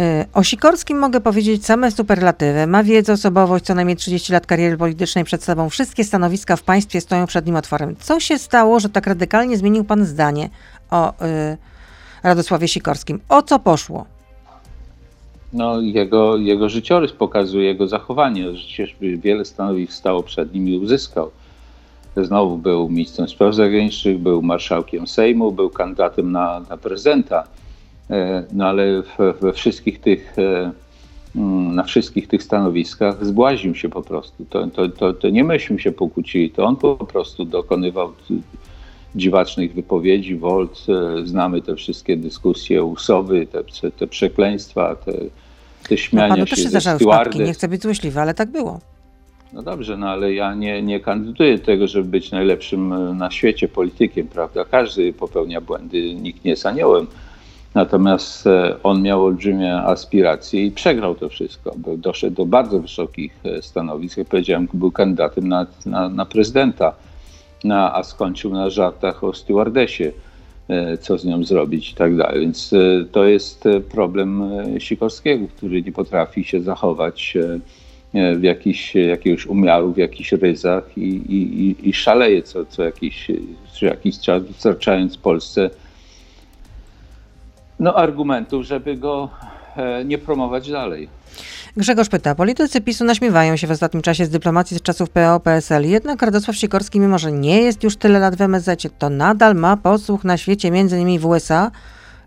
Y, 0.00 0.24
o 0.34 0.42
Sikorskim 0.42 0.98
mogę 0.98 1.20
powiedzieć 1.20 1.66
same 1.66 1.90
superlatywy. 1.90 2.66
Ma 2.66 2.84
wiedzę, 2.84 3.12
osobowość, 3.12 3.64
co 3.64 3.74
najmniej 3.74 3.96
30 3.96 4.32
lat 4.32 4.46
kariery 4.46 4.76
politycznej 4.76 5.24
przed 5.24 5.44
sobą. 5.44 5.70
Wszystkie 5.70 6.04
stanowiska 6.04 6.56
w 6.56 6.62
państwie 6.62 7.00
stoją 7.00 7.26
przed 7.26 7.46
nim 7.46 7.56
otworem. 7.56 7.96
Co 7.98 8.20
się 8.20 8.38
stało, 8.38 8.80
że 8.80 8.88
tak 8.88 9.06
radykalnie 9.06 9.56
zmienił 9.56 9.84
pan 9.84 10.04
zdanie 10.04 10.50
o 10.90 11.10
y, 11.10 11.56
Radosławie 12.22 12.68
Sikorskim? 12.68 13.20
O 13.28 13.42
co 13.42 13.58
poszło? 13.58 14.06
No, 15.52 15.80
jego, 15.80 16.36
jego 16.36 16.68
życiorys 16.68 17.12
pokazuje 17.12 17.64
jego 17.64 17.88
zachowanie. 17.88 18.44
Przecież 18.54 18.96
wiele 19.00 19.44
stanowisk 19.44 19.92
stało 19.92 20.22
przed 20.22 20.54
nim 20.54 20.68
i 20.68 20.78
uzyskał. 20.78 21.30
Znowu 22.16 22.58
był 22.58 22.88
ministrem 22.88 23.28
spraw 23.28 23.54
zagranicznych, 23.54 24.18
był 24.18 24.42
marszałkiem 24.42 25.06
Sejmu, 25.06 25.52
był 25.52 25.70
kandydatem 25.70 26.32
na, 26.32 26.60
na 26.70 26.76
prezydenta 26.76 27.44
E, 27.44 27.61
no 28.52 28.66
ale 28.66 29.02
we 29.40 29.52
wszystkich 29.52 30.00
tych, 30.00 30.38
e, 30.38 30.72
mm, 31.36 31.74
na 31.74 31.82
wszystkich 31.82 32.28
tych 32.28 32.42
stanowiskach 32.42 33.26
zbłaził 33.26 33.74
się 33.74 33.88
po 33.88 34.02
prostu. 34.02 34.44
To, 34.50 34.66
to, 34.66 34.88
to, 34.88 35.12
to 35.12 35.28
nie 35.30 35.44
myśmy 35.44 35.78
się 35.78 35.92
pokłócili, 35.92 36.50
to 36.50 36.64
on 36.64 36.76
po 36.76 36.96
prostu 36.96 37.44
dokonywał 37.44 38.12
dziwacznych 39.14 39.74
wypowiedzi, 39.74 40.36
Volt, 40.36 40.86
e, 40.88 41.26
znamy 41.26 41.62
te 41.62 41.76
wszystkie 41.76 42.16
dyskusje, 42.16 42.84
usowy, 42.84 43.46
te, 43.46 43.90
te 43.90 44.06
przekleństwa, 44.06 44.96
te, 44.96 45.12
te 45.88 45.98
śmiania 45.98 46.28
no, 46.28 46.34
panu 46.34 46.46
się 46.46 46.50
też 46.56 46.64
się 46.64 46.70
zdarzały 46.70 46.98
wpadki, 46.98 47.40
nie 47.40 47.52
chcę 47.52 47.68
być 47.68 47.82
złośliwy, 47.82 48.20
ale 48.20 48.34
tak 48.34 48.50
było. 48.50 48.80
No 49.52 49.62
dobrze, 49.62 49.96
no 49.96 50.08
ale 50.08 50.34
ja 50.34 50.54
nie, 50.54 50.82
nie 50.82 51.00
kandyduję 51.00 51.58
do 51.58 51.64
tego, 51.64 51.88
żeby 51.88 52.08
być 52.08 52.30
najlepszym 52.30 53.16
na 53.16 53.30
świecie 53.30 53.68
politykiem, 53.68 54.28
prawda? 54.28 54.64
Każdy 54.64 55.12
popełnia 55.12 55.60
błędy, 55.60 56.14
nikt 56.14 56.44
nie 56.44 56.50
jest 56.50 56.66
aniołem. 56.66 57.06
Natomiast 57.74 58.46
e, 58.46 58.76
on 58.82 59.02
miał 59.02 59.24
olbrzymie 59.24 59.76
aspiracje 59.76 60.66
i 60.66 60.70
przegrał 60.70 61.14
to 61.14 61.28
wszystko. 61.28 61.74
Był, 61.76 61.96
doszedł 61.96 62.36
do 62.36 62.46
bardzo 62.46 62.78
wysokich 62.78 63.32
e, 63.44 63.62
stanowisk. 63.62 64.16
Jak 64.16 64.28
powiedziałem, 64.28 64.68
był 64.74 64.90
kandydatem 64.90 65.48
na, 65.48 65.66
na, 65.86 66.08
na 66.08 66.26
prezydenta, 66.26 66.94
na, 67.64 67.94
a 67.94 68.02
skończył 68.02 68.52
na 68.52 68.70
żartach 68.70 69.24
o 69.24 69.34
stewardesie, 69.34 70.12
e, 70.68 70.98
co 70.98 71.18
z 71.18 71.24
nią 71.24 71.44
zrobić 71.44 71.90
i 71.90 71.94
tak 71.94 72.16
dalej. 72.16 72.40
Więc 72.40 72.74
to 73.12 73.24
jest 73.24 73.64
problem 73.90 74.42
Sikorskiego, 74.78 75.46
który 75.56 75.82
nie 75.82 75.92
potrafi 75.92 76.44
się 76.44 76.60
zachować 76.60 77.34
w 78.36 78.42
jakiś, 78.42 78.94
jakiegoś 78.94 79.46
umiaru, 79.46 79.92
w 79.92 79.96
jakichś 79.96 80.32
ryzach 80.32 80.98
i, 80.98 81.08
i, 81.08 81.88
i 81.88 81.92
szaleje 81.92 82.42
co, 82.42 82.64
co, 82.64 82.82
jakiś, 82.82 83.30
co 83.72 83.86
jakiś 83.86 84.20
czas, 84.20 84.46
dostarczając 84.46 85.16
Polsce 85.16 85.70
no, 87.80 87.94
argumentów, 87.94 88.64
żeby 88.64 88.96
go 88.96 89.28
e, 89.76 90.04
nie 90.04 90.18
promować 90.18 90.70
dalej. 90.70 91.08
Grzegorz 91.76 92.08
pyta, 92.08 92.34
politycy 92.34 92.80
PiSu 92.80 93.04
naśmiewają 93.04 93.56
się 93.56 93.66
w 93.66 93.70
ostatnim 93.70 94.02
czasie 94.02 94.26
z 94.26 94.30
dyplomacji 94.30 94.78
z 94.78 94.82
czasów 94.82 95.10
PO-PSL, 95.10 95.84
jednak 95.84 96.22
Radosław 96.22 96.56
Sikorski, 96.56 97.00
mimo 97.00 97.18
że 97.18 97.32
nie 97.32 97.62
jest 97.62 97.82
już 97.82 97.96
tyle 97.96 98.18
lat 98.18 98.36
w 98.36 98.40
MSZ, 98.40 98.82
to 98.98 99.10
nadal 99.10 99.54
ma 99.54 99.76
posłuch 99.76 100.24
na 100.24 100.36
świecie, 100.36 100.70
między 100.70 100.96
innymi 100.96 101.18
w 101.18 101.26
USA, 101.26 101.70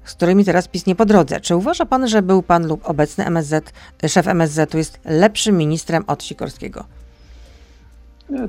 z 0.03 0.13
którymi 0.13 0.45
teraz 0.45 0.67
PiS 0.67 0.85
nie 0.85 0.95
po 0.95 1.05
drodze. 1.05 1.41
Czy 1.41 1.55
uważa 1.55 1.85
pan, 1.85 2.07
że 2.07 2.21
był 2.21 2.43
pan 2.43 2.67
lub 2.67 2.89
obecny 2.89 3.25
MSZ, 3.25 3.73
szef 4.07 4.27
MSZ-u 4.27 4.77
jest 4.77 4.99
lepszym 5.05 5.57
ministrem 5.57 6.03
od 6.07 6.23
Sikorskiego? 6.23 6.85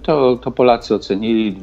To, 0.03 0.37
to 0.37 0.51
Polacy 0.51 0.95
ocenili 0.95 1.57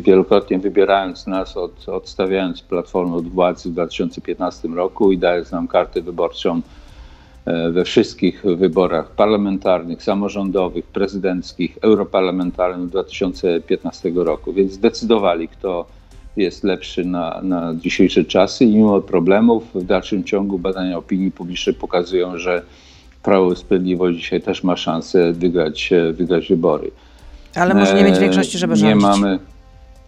wielokrotnie 0.00 0.58
wybierając 0.58 1.26
nas, 1.26 1.56
od, 1.56 1.88
odstawiając 1.88 2.62
Platformę 2.62 3.16
od 3.16 3.28
władzy 3.28 3.68
w 3.68 3.72
2015 3.72 4.68
roku 4.68 5.12
i 5.12 5.18
dając 5.18 5.52
nam 5.52 5.68
kartę 5.68 6.02
wyborczą 6.02 6.60
e, 7.46 7.70
we 7.70 7.84
wszystkich 7.84 8.42
wyborach 8.56 9.10
parlamentarnych, 9.10 10.02
samorządowych, 10.02 10.86
prezydenckich, 10.86 11.78
europarlamentarnych 11.82 12.88
2015 12.88 14.12
roku. 14.14 14.52
Więc 14.52 14.72
zdecydowali, 14.72 15.48
kto 15.48 15.86
jest 16.36 16.64
lepszy 16.64 17.04
na, 17.04 17.40
na 17.42 17.74
dzisiejsze 17.74 18.24
czasy 18.24 18.64
i 18.64 18.76
mimo 18.76 19.00
problemów 19.00 19.64
w 19.74 19.84
dalszym 19.84 20.24
ciągu 20.24 20.58
badania 20.58 20.98
opinii 20.98 21.30
publicznej 21.30 21.74
pokazują, 21.74 22.38
że 22.38 22.62
Prawo 23.22 23.52
i 23.52 23.56
Sprawiedliwość 23.56 24.18
dzisiaj 24.18 24.42
też 24.42 24.64
ma 24.64 24.76
szansę 24.76 25.32
wygrać, 25.32 25.90
wygrać 26.12 26.48
wybory. 26.48 26.90
Ale 27.54 27.74
może 27.74 27.94
nie 27.94 28.04
mieć 28.04 28.18
większości, 28.18 28.58
żeby 28.58 28.76
rządzić. 28.76 29.02
Nie 29.02 29.08
mamy. 29.08 29.38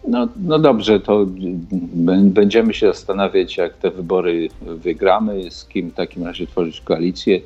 No, 0.07 0.27
no 0.35 0.59
dobrze, 0.59 0.99
to 0.99 1.25
będziemy 2.23 2.73
się 2.73 2.87
zastanawiać, 2.87 3.57
jak 3.57 3.77
te 3.77 3.91
wybory 3.91 4.49
wygramy, 4.61 5.51
z 5.51 5.65
kim 5.65 5.89
w 5.89 5.93
takim 5.93 6.23
razie 6.23 6.47
tworzyć 6.47 6.81
koalicję. 6.81 7.41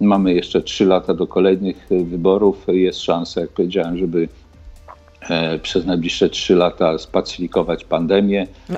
Mamy 0.00 0.34
jeszcze 0.34 0.62
trzy 0.62 0.86
lata 0.86 1.14
do 1.14 1.26
kolejnych 1.26 1.88
wyborów. 2.04 2.66
Jest 2.68 3.00
szansa, 3.00 3.40
jak 3.40 3.50
powiedziałem, 3.50 3.98
żeby 3.98 4.28
e, 5.30 5.58
przez 5.58 5.86
najbliższe 5.86 6.30
trzy 6.30 6.54
lata 6.54 6.98
spacyfikować 6.98 7.84
pandemię, 7.84 8.46
no, 8.68 8.76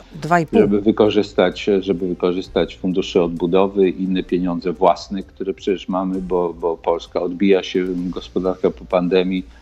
żeby 0.52 0.80
wykorzystać, 0.80 1.70
żeby 1.80 2.08
wykorzystać 2.08 2.76
fundusze 2.76 3.22
odbudowy 3.22 3.88
i 3.90 4.02
inne 4.02 4.22
pieniądze 4.22 4.72
własne, 4.72 5.22
które 5.22 5.54
przecież 5.54 5.88
mamy, 5.88 6.20
bo, 6.20 6.54
bo 6.54 6.76
Polska 6.76 7.20
odbija 7.22 7.62
się 7.62 7.84
gospodarka 7.96 8.70
po 8.70 8.84
pandemii 8.84 9.44
E, 9.44 9.61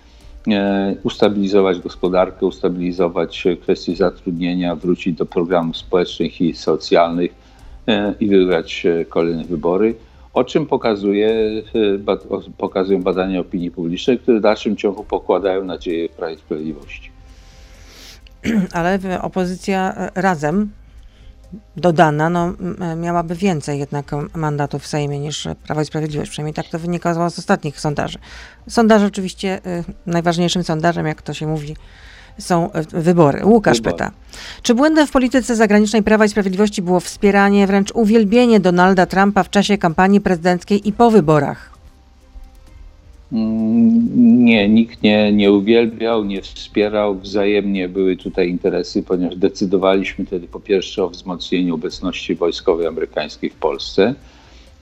ustabilizować 1.02 1.78
gospodarkę, 1.78 2.46
ustabilizować 2.46 3.44
kwestie 3.62 3.96
zatrudnienia, 3.96 4.76
wrócić 4.76 5.16
do 5.16 5.26
programów 5.26 5.76
społecznych 5.76 6.40
i 6.40 6.54
socjalnych 6.54 7.30
e, 7.86 8.14
i 8.20 8.28
wygrać 8.28 8.86
e, 8.86 9.04
kolejne 9.04 9.44
wybory. 9.44 9.94
O 10.34 10.44
czym 10.44 10.66
pokazuje, 10.66 11.34
pokazują 12.58 13.02
badania 13.02 13.40
opinii 13.40 13.70
publicznej, 13.70 14.18
które 14.18 14.38
w 14.38 14.42
dalszym 14.42 14.76
ciągu 14.76 15.04
pokładają 15.04 15.64
nadzieję 15.64 16.08
w 16.08 16.12
Prawie 16.12 16.36
Sprawiedliwości. 16.36 17.10
Ale 18.72 18.98
opozycja 19.22 20.10
razem 20.14 20.70
dodana, 21.76 22.30
no, 22.30 22.52
miałaby 22.96 23.34
więcej 23.34 23.78
jednak 23.78 24.10
mandatów 24.34 24.82
w 24.82 24.86
Sejmie 24.86 25.18
niż 25.18 25.48
Prawo 25.66 25.80
i 25.80 25.84
Sprawiedliwość. 25.84 26.30
Przynajmniej 26.30 26.54
tak 26.54 26.68
to 26.68 26.78
wynikało 26.78 27.30
z 27.30 27.38
ostatnich 27.38 27.80
sondaży. 27.80 28.18
Sondaże 28.68 29.06
oczywiście, 29.06 29.60
y, 29.66 29.84
najważniejszym 30.06 30.64
sondażem, 30.64 31.06
jak 31.06 31.22
to 31.22 31.34
się 31.34 31.46
mówi, 31.46 31.76
są 32.38 32.70
y, 32.72 33.02
wybory. 33.02 33.46
Łukasz 33.46 33.76
wybory. 33.76 33.92
pyta, 33.92 34.10
czy 34.62 34.74
błędem 34.74 35.06
w 35.06 35.10
polityce 35.10 35.56
zagranicznej 35.56 36.02
Prawa 36.02 36.24
i 36.24 36.28
Sprawiedliwości 36.28 36.82
było 36.82 37.00
wspieranie, 37.00 37.66
wręcz 37.66 37.92
uwielbienie 37.92 38.60
Donalda 38.60 39.06
Trumpa 39.06 39.42
w 39.42 39.50
czasie 39.50 39.78
kampanii 39.78 40.20
prezydenckiej 40.20 40.88
i 40.88 40.92
po 40.92 41.10
wyborach? 41.10 41.69
Mm, 43.32 44.44
nie, 44.44 44.68
nikt 44.68 45.02
nie, 45.02 45.32
nie 45.32 45.52
uwielbiał, 45.52 46.24
nie 46.24 46.42
wspierał. 46.42 47.14
Wzajemnie 47.14 47.88
były 47.88 48.16
tutaj 48.16 48.48
interesy, 48.48 49.02
ponieważ 49.02 49.36
decydowaliśmy 49.36 50.24
wtedy 50.24 50.48
po 50.48 50.60
pierwsze 50.60 51.04
o 51.04 51.08
wzmocnieniu 51.10 51.74
obecności 51.74 52.34
wojskowej 52.34 52.86
amerykańskiej 52.86 53.50
w 53.50 53.54
Polsce. 53.54 54.14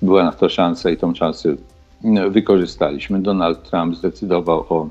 Była 0.03 0.25
na 0.25 0.33
to 0.33 0.49
szansa 0.49 0.91
i 0.91 0.97
tą 0.97 1.15
szansę 1.15 1.57
no, 2.05 2.31
wykorzystaliśmy. 2.31 3.23
Donald 3.23 3.71
Trump 3.71 3.97
zdecydował 3.97 4.65
o 4.69 4.89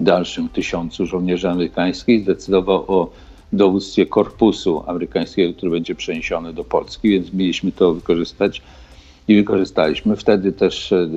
dalszym 0.00 0.48
tysiącu 0.48 1.06
żołnierzy 1.06 1.48
amerykańskich, 1.48 2.22
zdecydował 2.22 2.84
o 2.88 3.10
dowództwie 3.52 4.06
korpusu 4.06 4.82
amerykańskiego, 4.86 5.54
który 5.54 5.70
będzie 5.70 5.94
przeniesiony 5.94 6.52
do 6.52 6.64
Polski, 6.64 7.10
więc 7.10 7.32
mieliśmy 7.32 7.72
to 7.72 7.94
wykorzystać 7.94 8.62
i 9.28 9.36
wykorzystaliśmy. 9.36 10.16
Wtedy 10.16 10.52
też 10.52 10.92
e, 10.92 11.08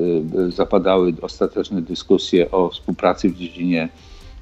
zapadały 0.49 1.13
ostateczne 1.21 1.81
dyskusje 1.81 2.51
o 2.51 2.69
współpracy 2.69 3.29
w 3.29 3.37
dziedzinie 3.37 3.89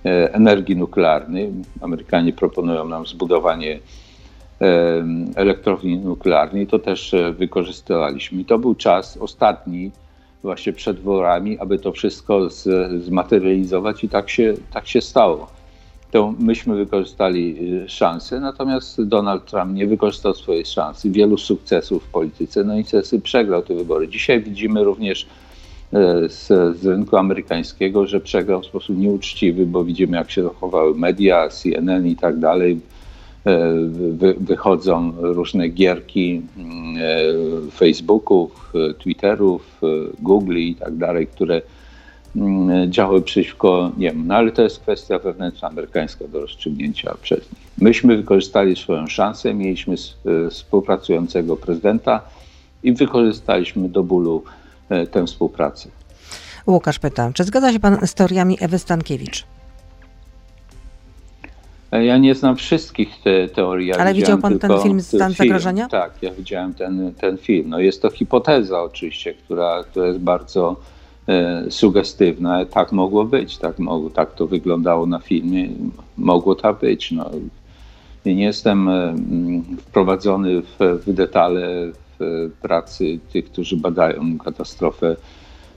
e, 0.05 0.33
energii 0.33 0.75
nuklearnej. 0.75 1.51
Amerykanie 1.81 2.33
proponują 2.33 2.87
nam 2.87 3.07
zbudowanie 3.07 3.79
e, 4.61 5.03
elektrowni 5.35 5.97
nuklearnej. 5.97 6.67
To 6.67 6.79
też 6.79 7.15
wykorzystywaliśmy. 7.37 8.45
To 8.45 8.59
był 8.59 8.75
czas 8.75 9.17
ostatni, 9.17 9.91
właśnie 10.43 10.73
przed 10.73 10.97
wyborami, 10.97 11.59
aby 11.59 11.79
to 11.79 11.91
wszystko 11.91 12.49
zmaterializować 12.99 14.03
i 14.03 14.09
tak 14.09 14.29
się, 14.29 14.53
tak 14.73 14.87
się 14.87 15.01
stało 15.01 15.58
to 16.11 16.33
myśmy 16.39 16.75
wykorzystali 16.75 17.55
y, 17.83 17.89
szansę, 17.89 18.39
natomiast 18.39 19.03
Donald 19.03 19.45
Trump 19.45 19.73
nie 19.73 19.87
wykorzystał 19.87 20.33
swojej 20.33 20.65
szansy, 20.65 21.09
wielu 21.09 21.37
sukcesów 21.37 22.03
w 22.03 22.07
polityce, 22.07 22.63
no 22.63 22.73
i 22.73 22.77
niestety 22.77 23.19
przegrał 23.19 23.61
te 23.61 23.75
wybory. 23.75 24.07
Dzisiaj 24.07 24.43
widzimy 24.43 24.83
również 24.83 25.27
e, 25.93 26.29
z, 26.29 26.47
z, 26.79 26.85
rynku 26.85 27.17
amerykańskiego, 27.17 28.07
że 28.07 28.19
przegrał 28.19 28.61
w 28.61 28.65
sposób 28.65 28.97
nieuczciwy, 28.97 29.65
bo 29.65 29.83
widzimy 29.83 30.17
jak 30.17 30.31
się 30.31 30.43
zachowały 30.43 30.95
media, 30.95 31.49
CNN 31.49 32.07
i 32.07 32.15
tak 32.15 32.39
dalej. 32.39 32.79
E, 33.45 33.73
wy, 33.91 34.35
wychodzą 34.39 35.13
różne 35.17 35.69
gierki 35.69 36.41
mm, 36.57 36.97
e, 36.97 37.71
Facebooków, 37.71 38.73
Twitterów, 38.99 39.81
Google 40.19 40.57
i 40.57 40.75
tak 40.75 40.95
dalej, 40.95 41.27
które 41.27 41.61
Mm, 42.35 42.91
działały 42.91 43.21
przeciwko 43.21 43.91
niemu. 43.97 44.23
No 44.25 44.35
ale 44.35 44.51
to 44.51 44.61
jest 44.61 44.79
kwestia 44.79 45.19
wewnętrzna 45.19 45.67
amerykańska 45.67 46.27
do 46.27 46.41
rozstrzygnięcia 46.41 47.15
przez 47.21 47.39
nich. 47.39 47.61
Myśmy 47.77 48.17
wykorzystali 48.17 48.75
swoją 48.75 49.07
szansę, 49.07 49.53
mieliśmy 49.53 49.95
e, 49.95 50.49
współpracującego 50.49 51.57
prezydenta 51.57 52.21
i 52.83 52.93
wykorzystaliśmy 52.93 53.89
do 53.89 54.03
bólu 54.03 54.43
e, 54.89 55.07
tę 55.07 55.25
współpracę. 55.25 55.89
Łukasz 56.67 56.99
pyta, 56.99 57.31
czy 57.33 57.43
zgadza 57.43 57.73
się 57.73 57.79
pan 57.79 58.07
z 58.07 58.13
teoriami 58.13 58.57
Ewy 58.61 58.79
Stankiewicz? 58.79 59.45
E, 61.91 62.05
ja 62.05 62.17
nie 62.17 62.35
znam 62.35 62.55
wszystkich 62.55 63.09
te, 63.23 63.47
teorii. 63.47 63.93
Ale 63.93 64.13
widział 64.13 64.37
pan 64.37 64.59
ten 64.59 64.71
film 64.83 65.01
Stan 65.01 65.33
Zagrożenia? 65.33 65.87
Tak, 65.87 66.11
ja 66.21 66.31
widziałem 66.31 66.73
ten, 66.73 67.13
ten 67.13 67.37
film. 67.37 67.69
No 67.69 67.79
jest 67.79 68.01
to 68.01 68.09
hipoteza 68.09 68.81
oczywiście, 68.81 69.33
która, 69.33 69.83
która 69.83 70.07
jest 70.07 70.19
bardzo 70.19 70.75
sugestywne. 71.69 72.65
Tak 72.65 72.91
mogło 72.91 73.25
być, 73.25 73.57
tak, 73.57 73.79
mogło, 73.79 74.09
tak 74.09 74.33
to 74.33 74.47
wyglądało 74.47 75.05
na 75.05 75.19
filmie, 75.19 75.69
mogło 76.17 76.55
tak 76.55 76.79
być. 76.79 77.11
No. 77.11 77.29
Nie 78.25 78.43
jestem 78.43 78.89
e, 78.89 79.13
wprowadzony 79.79 80.61
w, 80.61 80.77
w 81.05 81.13
detale 81.13 81.67
w 82.19 82.51
pracy 82.61 83.19
tych, 83.33 83.45
którzy 83.45 83.77
badają 83.77 84.37
katastrofę 84.37 85.15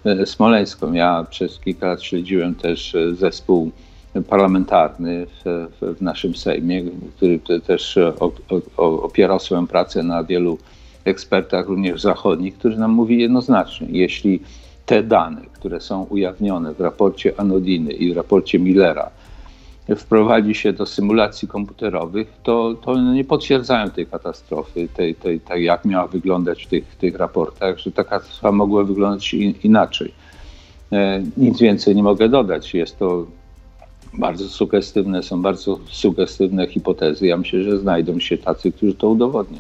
e, 0.05 0.27
smoleńską. 0.27 0.93
Ja 0.93 1.27
przez 1.31 1.59
kilka 1.59 1.87
lat 1.87 2.03
śledziłem 2.03 2.55
też 2.55 2.97
zespół 3.13 3.71
parlamentarny 4.29 5.27
w, 5.27 5.69
w 5.99 6.03
naszym 6.03 6.35
Sejmie, 6.35 6.83
który 7.17 7.41
też 7.67 7.99
opierał 8.77 9.41
swoją 9.41 9.67
pracę 9.67 10.03
na 10.03 10.25
wielu 10.25 10.59
ekspertach, 11.05 11.69
również 11.69 12.01
zachodnich, 12.01 12.59
którzy 12.59 12.79
nam 12.79 12.91
mówi 12.93 13.21
jednoznacznie, 13.21 13.87
jeśli 13.91 14.41
te 14.87 15.03
dane, 15.03 15.41
które 15.53 15.81
są 15.81 16.03
ujawnione 16.03 16.75
w 16.75 16.81
raporcie 16.81 17.41
Anodiny 17.41 17.93
i 17.93 18.13
w 18.13 18.17
raporcie 18.17 18.59
Millera, 18.59 19.11
wprowadzi 19.97 20.55
się 20.55 20.73
do 20.73 20.87
symulacji 20.87 21.49
komputerowych, 21.49 22.33
to, 22.43 22.75
to 22.75 23.01
nie 23.01 23.25
potwierdzają 23.25 23.91
tej 23.91 24.07
katastrofy, 24.07 24.89
tej, 24.95 25.15
tej, 25.15 25.41
tej, 25.41 25.65
jak 25.65 25.85
miała 25.85 26.07
wyglądać 26.07 26.65
w 26.65 26.69
tych, 26.69 26.97
tych 26.97 27.17
raportach, 27.17 27.79
że 27.79 27.93
ta 27.93 28.05
katastrofa 28.05 28.53
mogła 28.53 28.85
wyglądać 28.85 29.35
inaczej. 29.65 30.13
E, 30.93 31.23
nic 31.37 31.61
więcej 31.61 31.97
nie 31.97 32.03
mogę 32.03 32.29
dodać. 32.29 32.75
Jest 32.75 32.99
to 32.99 33.27
bardzo 34.19 34.49
sugestywne, 34.49 35.23
są 35.23 35.43
bardzo 35.43 35.79
sugestywne 35.91 36.67
hipotezy. 36.67 37.27
Ja 37.27 37.37
myślę, 37.37 37.63
że 37.63 37.79
znajdą 37.79 38.19
się 38.19 38.39
tacy, 38.39 38.73
którzy 38.73 38.95
to 38.95 39.09
udowodnią. 39.09 39.59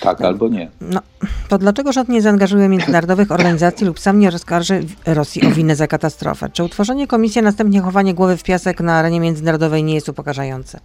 Tak 0.00 0.20
albo 0.20 0.48
nie. 0.48 0.70
No, 0.80 1.00
to 1.48 1.58
dlaczego 1.58 1.92
rząd 1.92 2.08
nie 2.08 2.22
zaangażuje 2.22 2.68
międzynarodowych 2.68 3.32
organizacji 3.32 3.86
lub 3.86 4.00
sam 4.00 4.18
nie 4.18 4.30
rozkarży 4.30 4.82
Rosji 5.06 5.46
o 5.46 5.50
winę 5.50 5.76
za 5.76 5.86
katastrofę? 5.86 6.48
Czy 6.52 6.64
utworzenie 6.64 7.06
komisji, 7.06 7.38
a 7.38 7.42
następnie 7.42 7.80
chowanie 7.80 8.14
głowy 8.14 8.36
w 8.36 8.42
piasek 8.42 8.80
na 8.80 8.94
arenie 8.94 9.20
międzynarodowej 9.20 9.84
nie 9.84 9.94
jest 9.94 10.08
upokarzające? 10.08 10.80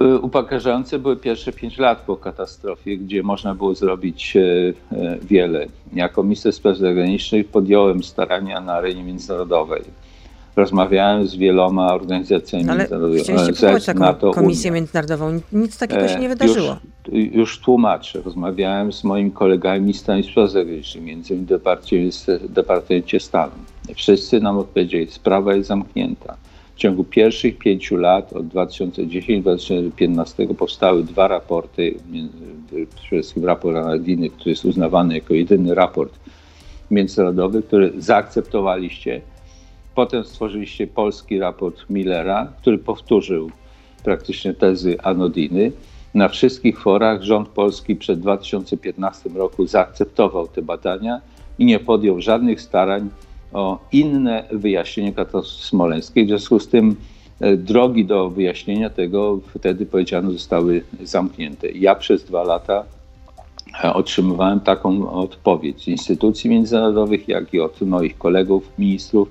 Y, 0.00 0.18
upokarzające 0.18 0.98
były 0.98 1.16
pierwsze 1.16 1.52
pięć 1.52 1.78
lat 1.78 1.98
po 1.98 2.16
katastrofie, 2.16 2.98
gdzie 2.98 3.22
można 3.22 3.54
było 3.54 3.74
zrobić 3.74 4.36
e, 4.36 4.40
e, 4.92 5.18
wiele. 5.22 5.66
Jako 5.92 6.22
minister 6.22 6.52
spraw 6.52 6.76
zagranicznych 6.76 7.48
podjąłem 7.48 8.02
starania 8.02 8.60
na 8.60 8.72
arenie 8.72 9.02
międzynarodowej 9.02 9.82
rozmawiałem 10.56 11.26
z 11.26 11.36
wieloma 11.36 11.94
organizacjami 11.94 12.68
Ale 12.68 12.78
międzynarodowymi. 12.78 13.24
Ale 13.28 13.52
chcieliście 13.52 13.86
taką 13.86 14.00
NATO, 14.00 14.30
komisję 14.30 14.70
Unia. 14.70 14.80
międzynarodową. 14.80 15.40
Nic 15.52 15.78
takiego 15.78 16.08
się 16.08 16.20
nie 16.20 16.26
e, 16.26 16.28
wydarzyło. 16.28 16.76
Już, 17.12 17.34
już 17.34 17.60
tłumaczę. 17.60 18.22
Rozmawiałem 18.24 18.92
z 18.92 19.04
moimi 19.04 19.30
kolegami 19.30 19.80
ministrami 19.80 20.22
spraw 20.22 20.50
zagranicznych, 20.50 21.04
między 21.04 21.34
innymi 21.34 22.10
w 22.26 22.52
Departamencie 22.52 23.20
Stanu. 23.20 23.52
Wszyscy 23.94 24.40
nam 24.40 24.58
odpowiedzieli, 24.58 25.10
sprawa 25.10 25.54
jest 25.54 25.68
zamknięta. 25.68 26.36
W 26.74 26.78
ciągu 26.78 27.04
pierwszych 27.04 27.58
pięciu 27.58 27.96
lat, 27.96 28.32
od 28.32 28.46
2010-2015 28.46 30.54
powstały 30.54 31.04
dwa 31.04 31.28
raporty, 31.28 31.94
przede 32.94 33.22
wszystkim 33.22 33.44
raport 33.44 33.76
Anadiny, 33.76 34.30
który 34.30 34.50
jest 34.50 34.64
uznawany 34.64 35.14
jako 35.14 35.34
jedyny 35.34 35.74
raport 35.74 36.18
międzynarodowy, 36.90 37.62
który 37.62 37.92
zaakceptowaliście 37.98 39.20
Potem 39.94 40.24
stworzyliście 40.24 40.86
polski 40.86 41.38
raport 41.38 41.90
Millera, 41.90 42.52
który 42.60 42.78
powtórzył 42.78 43.50
praktycznie 44.04 44.54
tezy 44.54 45.00
Anodiny. 45.02 45.72
Na 46.14 46.28
wszystkich 46.28 46.80
forach 46.80 47.22
rząd 47.22 47.48
polski 47.48 47.96
przed 47.96 48.20
2015 48.20 49.30
roku 49.30 49.66
zaakceptował 49.66 50.48
te 50.48 50.62
badania 50.62 51.20
i 51.58 51.64
nie 51.64 51.78
podjął 51.78 52.20
żadnych 52.20 52.60
starań 52.60 53.10
o 53.52 53.78
inne 53.92 54.44
wyjaśnienie 54.52 55.12
katastrofy 55.12 55.64
smoleńskiej. 55.68 56.24
W 56.24 56.28
związku 56.28 56.60
z 56.60 56.68
tym 56.68 56.96
e, 57.40 57.56
drogi 57.56 58.04
do 58.04 58.30
wyjaśnienia 58.30 58.90
tego 58.90 59.38
wtedy 59.58 59.86
powiedziano 59.86 60.30
zostały 60.30 60.84
zamknięte. 61.02 61.70
Ja 61.70 61.94
przez 61.94 62.24
dwa 62.24 62.42
lata 62.42 62.84
e, 63.84 63.94
otrzymywałem 63.94 64.60
taką 64.60 65.12
odpowiedź 65.12 65.84
z 65.84 65.88
instytucji 65.88 66.50
międzynarodowych, 66.50 67.28
jak 67.28 67.54
i 67.54 67.60
od 67.60 67.80
moich 67.80 68.18
kolegów, 68.18 68.70
ministrów, 68.78 69.28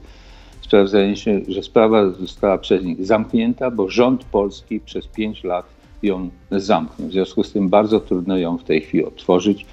sprawdzając 0.71 1.19
się, 1.19 1.41
że 1.47 1.63
sprawa 1.63 2.09
została 2.09 2.57
przez 2.57 2.83
nich 2.83 3.05
zamknięta, 3.05 3.71
bo 3.71 3.89
rząd 3.89 4.23
polski 4.23 4.79
przez 4.79 5.07
pięć 5.07 5.43
lat 5.43 5.65
ją 6.03 6.29
zamknął. 6.51 7.07
W 7.07 7.11
związku 7.11 7.43
z 7.43 7.51
tym 7.51 7.69
bardzo 7.69 7.99
trudno 7.99 8.37
ją 8.37 8.57
w 8.57 8.63
tej 8.63 8.81
chwili 8.81 9.05
otworzyć, 9.05 9.65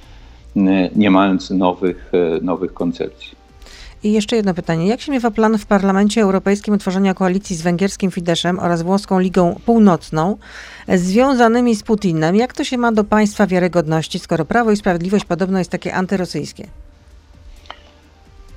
nie 0.96 1.10
mając 1.10 1.50
nowych, 1.50 2.12
nowych 2.42 2.74
koncepcji. 2.74 3.30
I 4.02 4.12
jeszcze 4.12 4.36
jedno 4.36 4.54
pytanie. 4.54 4.86
Jak 4.86 5.00
się 5.00 5.12
miewa 5.12 5.30
plan 5.30 5.58
w 5.58 5.66
Parlamencie 5.66 6.22
Europejskim 6.22 6.74
utworzenia 6.74 7.14
koalicji 7.14 7.56
z 7.56 7.62
węgierskim 7.62 8.10
Fideszem 8.10 8.58
oraz 8.58 8.82
włoską 8.82 9.18
Ligą 9.18 9.60
Północną 9.66 10.36
związanymi 10.88 11.76
z 11.76 11.82
Putinem? 11.82 12.36
Jak 12.36 12.52
to 12.52 12.64
się 12.64 12.78
ma 12.78 12.92
do 12.92 13.04
państwa 13.04 13.46
wiarygodności, 13.46 14.18
skoro 14.18 14.44
Prawo 14.44 14.70
i 14.70 14.76
Sprawiedliwość 14.76 15.24
podobno 15.24 15.58
jest 15.58 15.70
takie 15.70 15.94
antyrosyjskie? 15.94 16.66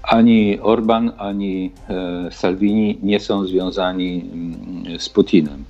Ani 0.03 0.59
Orban, 0.59 1.11
ani 1.17 1.71
e, 1.89 2.31
Salvini 2.31 2.97
nie 3.03 3.19
są 3.19 3.45
związani 3.45 4.29
mm, 4.33 4.99
z 4.99 5.09
Putinem. 5.09 5.63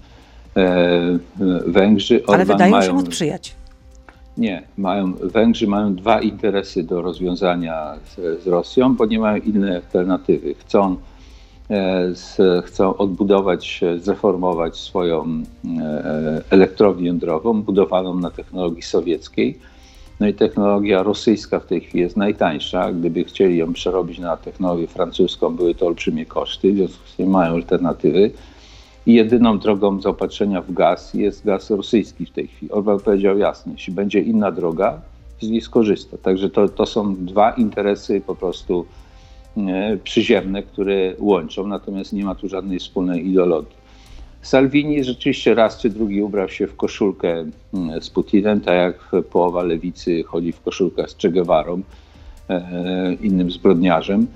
E, 0.57 1.19
Węgrzy, 1.65 2.21
Orban 2.21 2.35
Ale 2.35 2.45
wydają 2.45 2.71
mają... 2.71 2.87
się 2.87 2.93
mu 2.93 3.05
sprzyjać. 3.05 3.55
Nie, 4.37 4.63
mają, 4.77 5.13
Węgrzy 5.13 5.67
mają 5.67 5.95
dwa 5.95 6.21
interesy 6.21 6.83
do 6.83 7.01
rozwiązania 7.01 7.93
z, 8.05 8.43
z 8.43 8.47
Rosją, 8.47 8.95
bo 8.95 9.05
nie 9.05 9.19
mają 9.19 9.37
innej 9.37 9.75
alternatywy. 9.75 10.53
Chcą, 10.53 10.95
e, 11.69 12.15
z, 12.15 12.37
chcą 12.65 12.97
odbudować, 12.97 13.81
zreformować 13.97 14.77
swoją 14.77 15.43
elektrownię 16.49 17.07
jądrową, 17.07 17.61
budowaną 17.61 18.15
na 18.15 18.31
technologii 18.31 18.81
sowieckiej. 18.81 19.70
No 20.21 20.27
i 20.27 20.33
technologia 20.33 21.03
rosyjska 21.03 21.59
w 21.59 21.65
tej 21.65 21.81
chwili 21.81 22.03
jest 22.03 22.17
najtańsza. 22.17 22.91
Gdyby 22.91 23.23
chcieli 23.23 23.57
ją 23.57 23.73
przerobić 23.73 24.19
na 24.19 24.37
technologię 24.37 24.87
francuską, 24.87 25.55
były 25.55 25.75
to 25.75 25.87
olbrzymie 25.87 26.25
koszty, 26.25 26.73
w 26.73 26.75
związku 26.75 27.07
z 27.07 27.15
tym 27.15 27.29
mają 27.29 27.53
alternatywy. 27.53 28.31
I 29.05 29.13
jedyną 29.13 29.59
drogą 29.59 30.01
zaopatrzenia 30.01 30.61
w 30.61 30.73
gaz 30.73 31.13
jest 31.13 31.45
gaz 31.45 31.69
rosyjski 31.69 32.25
w 32.25 32.31
tej 32.31 32.47
chwili. 32.47 32.71
Orban 32.71 32.99
powiedział 32.99 33.37
jasno, 33.37 33.71
jeśli 33.71 33.93
będzie 33.93 34.19
inna 34.19 34.51
droga, 34.51 35.01
z 35.39 35.49
niej 35.49 35.61
skorzysta. 35.61 36.17
Także 36.17 36.49
to, 36.49 36.69
to 36.69 36.85
są 36.85 37.15
dwa 37.15 37.51
interesy 37.51 38.21
po 38.21 38.35
prostu 38.35 38.85
e, 39.57 39.97
przyziemne, 40.03 40.63
które 40.63 41.13
łączą, 41.19 41.67
natomiast 41.67 42.13
nie 42.13 42.25
ma 42.25 42.35
tu 42.35 42.49
żadnej 42.49 42.79
wspólnej 42.79 43.27
ideologii. 43.27 43.80
Salvini 44.41 45.03
rzeczywiście 45.03 45.55
raz 45.55 45.77
czy 45.77 45.89
drugi 45.89 46.21
ubrał 46.21 46.49
się 46.49 46.67
w 46.67 46.75
koszulkę 46.75 47.45
mm, 47.73 48.01
z 48.01 48.09
Putinem, 48.09 48.61
tak 48.61 48.75
jak 48.75 49.23
połowa 49.23 49.63
lewicy 49.63 50.23
chodzi 50.23 50.51
w 50.51 50.61
koszulkach 50.61 51.09
z 51.09 51.15
Che 51.17 51.29
Guevarą, 51.29 51.81
e, 52.49 53.13
innym 53.21 53.51
zbrodniarzem. 53.51 54.27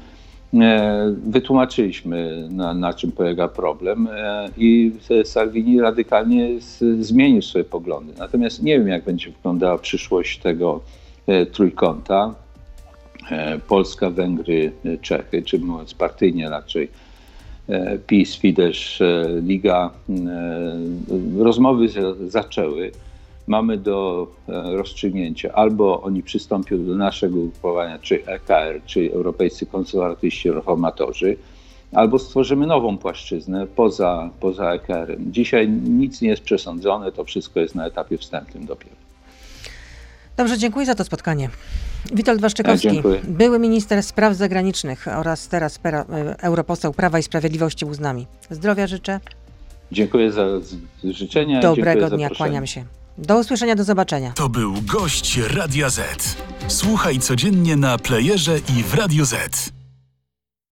E, 0.53 1.13
wytłumaczyliśmy, 1.27 2.47
na, 2.51 2.73
na 2.73 2.93
czym 2.93 3.11
polega 3.11 3.47
problem 3.47 4.07
e, 4.11 4.49
i 4.57 4.91
Salvini 5.23 5.81
radykalnie 5.81 6.61
z, 6.61 7.05
zmienił 7.05 7.41
swoje 7.41 7.63
poglądy. 7.63 8.13
Natomiast 8.17 8.63
nie 8.63 8.79
wiem, 8.79 8.87
jak 8.87 9.03
będzie 9.03 9.31
wyglądała 9.31 9.77
przyszłość 9.77 10.39
tego 10.39 10.81
trójkąta. 11.51 12.35
Polska, 13.67 14.09
Węgry, 14.09 14.71
Czechy, 15.01 15.43
czy 15.43 15.59
mówiąc 15.59 15.93
partyjnie 15.93 16.49
raczej 16.49 16.89
PiS, 18.07 18.35
Fidesz, 18.35 19.01
Liga. 19.41 19.89
Rozmowy 21.37 21.87
zaczęły 22.27 22.91
mamy 23.47 23.77
do 23.77 24.27
e, 24.49 24.51
rozstrzygnięcia 24.77 25.53
albo 25.53 26.01
oni 26.01 26.23
przystąpią 26.23 26.85
do 26.85 26.95
naszego 26.95 27.39
ugrupowania, 27.39 27.99
czy 27.99 28.25
EKR, 28.25 28.81
czy 28.85 29.13
Europejscy 29.13 29.65
Konserwatyści 29.65 30.51
Reformatorzy, 30.51 31.37
albo 31.91 32.19
stworzymy 32.19 32.67
nową 32.67 32.97
płaszczyznę 32.97 33.67
poza, 33.75 34.29
poza 34.39 34.73
EKR-em. 34.73 35.33
Dzisiaj 35.33 35.69
nic 35.69 36.21
nie 36.21 36.29
jest 36.29 36.43
przesądzone, 36.43 37.11
to 37.11 37.23
wszystko 37.23 37.59
jest 37.59 37.75
na 37.75 37.87
etapie 37.87 38.17
wstępnym 38.17 38.65
dopiero. 38.65 38.95
Dobrze, 40.37 40.57
dziękuję 40.57 40.85
za 40.85 40.95
to 40.95 41.03
spotkanie. 41.03 41.49
Witold 42.13 42.41
Waszczykowski, 42.41 43.01
były 43.23 43.59
minister 43.59 44.03
spraw 44.03 44.35
zagranicznych 44.35 45.07
oraz 45.07 45.47
teraz 45.47 45.79
pera, 45.79 46.05
e, 46.09 46.39
europoseł 46.39 46.93
Prawa 46.93 47.19
i 47.19 47.23
Sprawiedliwości 47.23 47.85
był 47.85 47.93
z 47.93 47.99
nami. 47.99 48.27
Zdrowia 48.49 48.87
życzę. 48.87 49.19
Dziękuję 49.91 50.31
za 50.31 50.45
życzenia. 51.03 51.59
Dobrego 51.61 52.09
dnia, 52.09 52.29
kłaniam 52.29 52.67
się. 52.67 52.85
Do 53.17 53.39
usłyszenia, 53.39 53.75
do 53.75 53.83
zobaczenia. 53.83 54.31
To 54.35 54.49
był 54.49 54.73
gość 54.81 55.37
Radia 55.37 55.89
Z. 55.89 56.01
Słuchaj 56.67 57.19
codziennie 57.19 57.75
na 57.75 57.97
playerze 57.97 58.57
i 58.57 58.83
w 58.83 58.93
Radio 58.93 59.25
Z. 59.25 59.35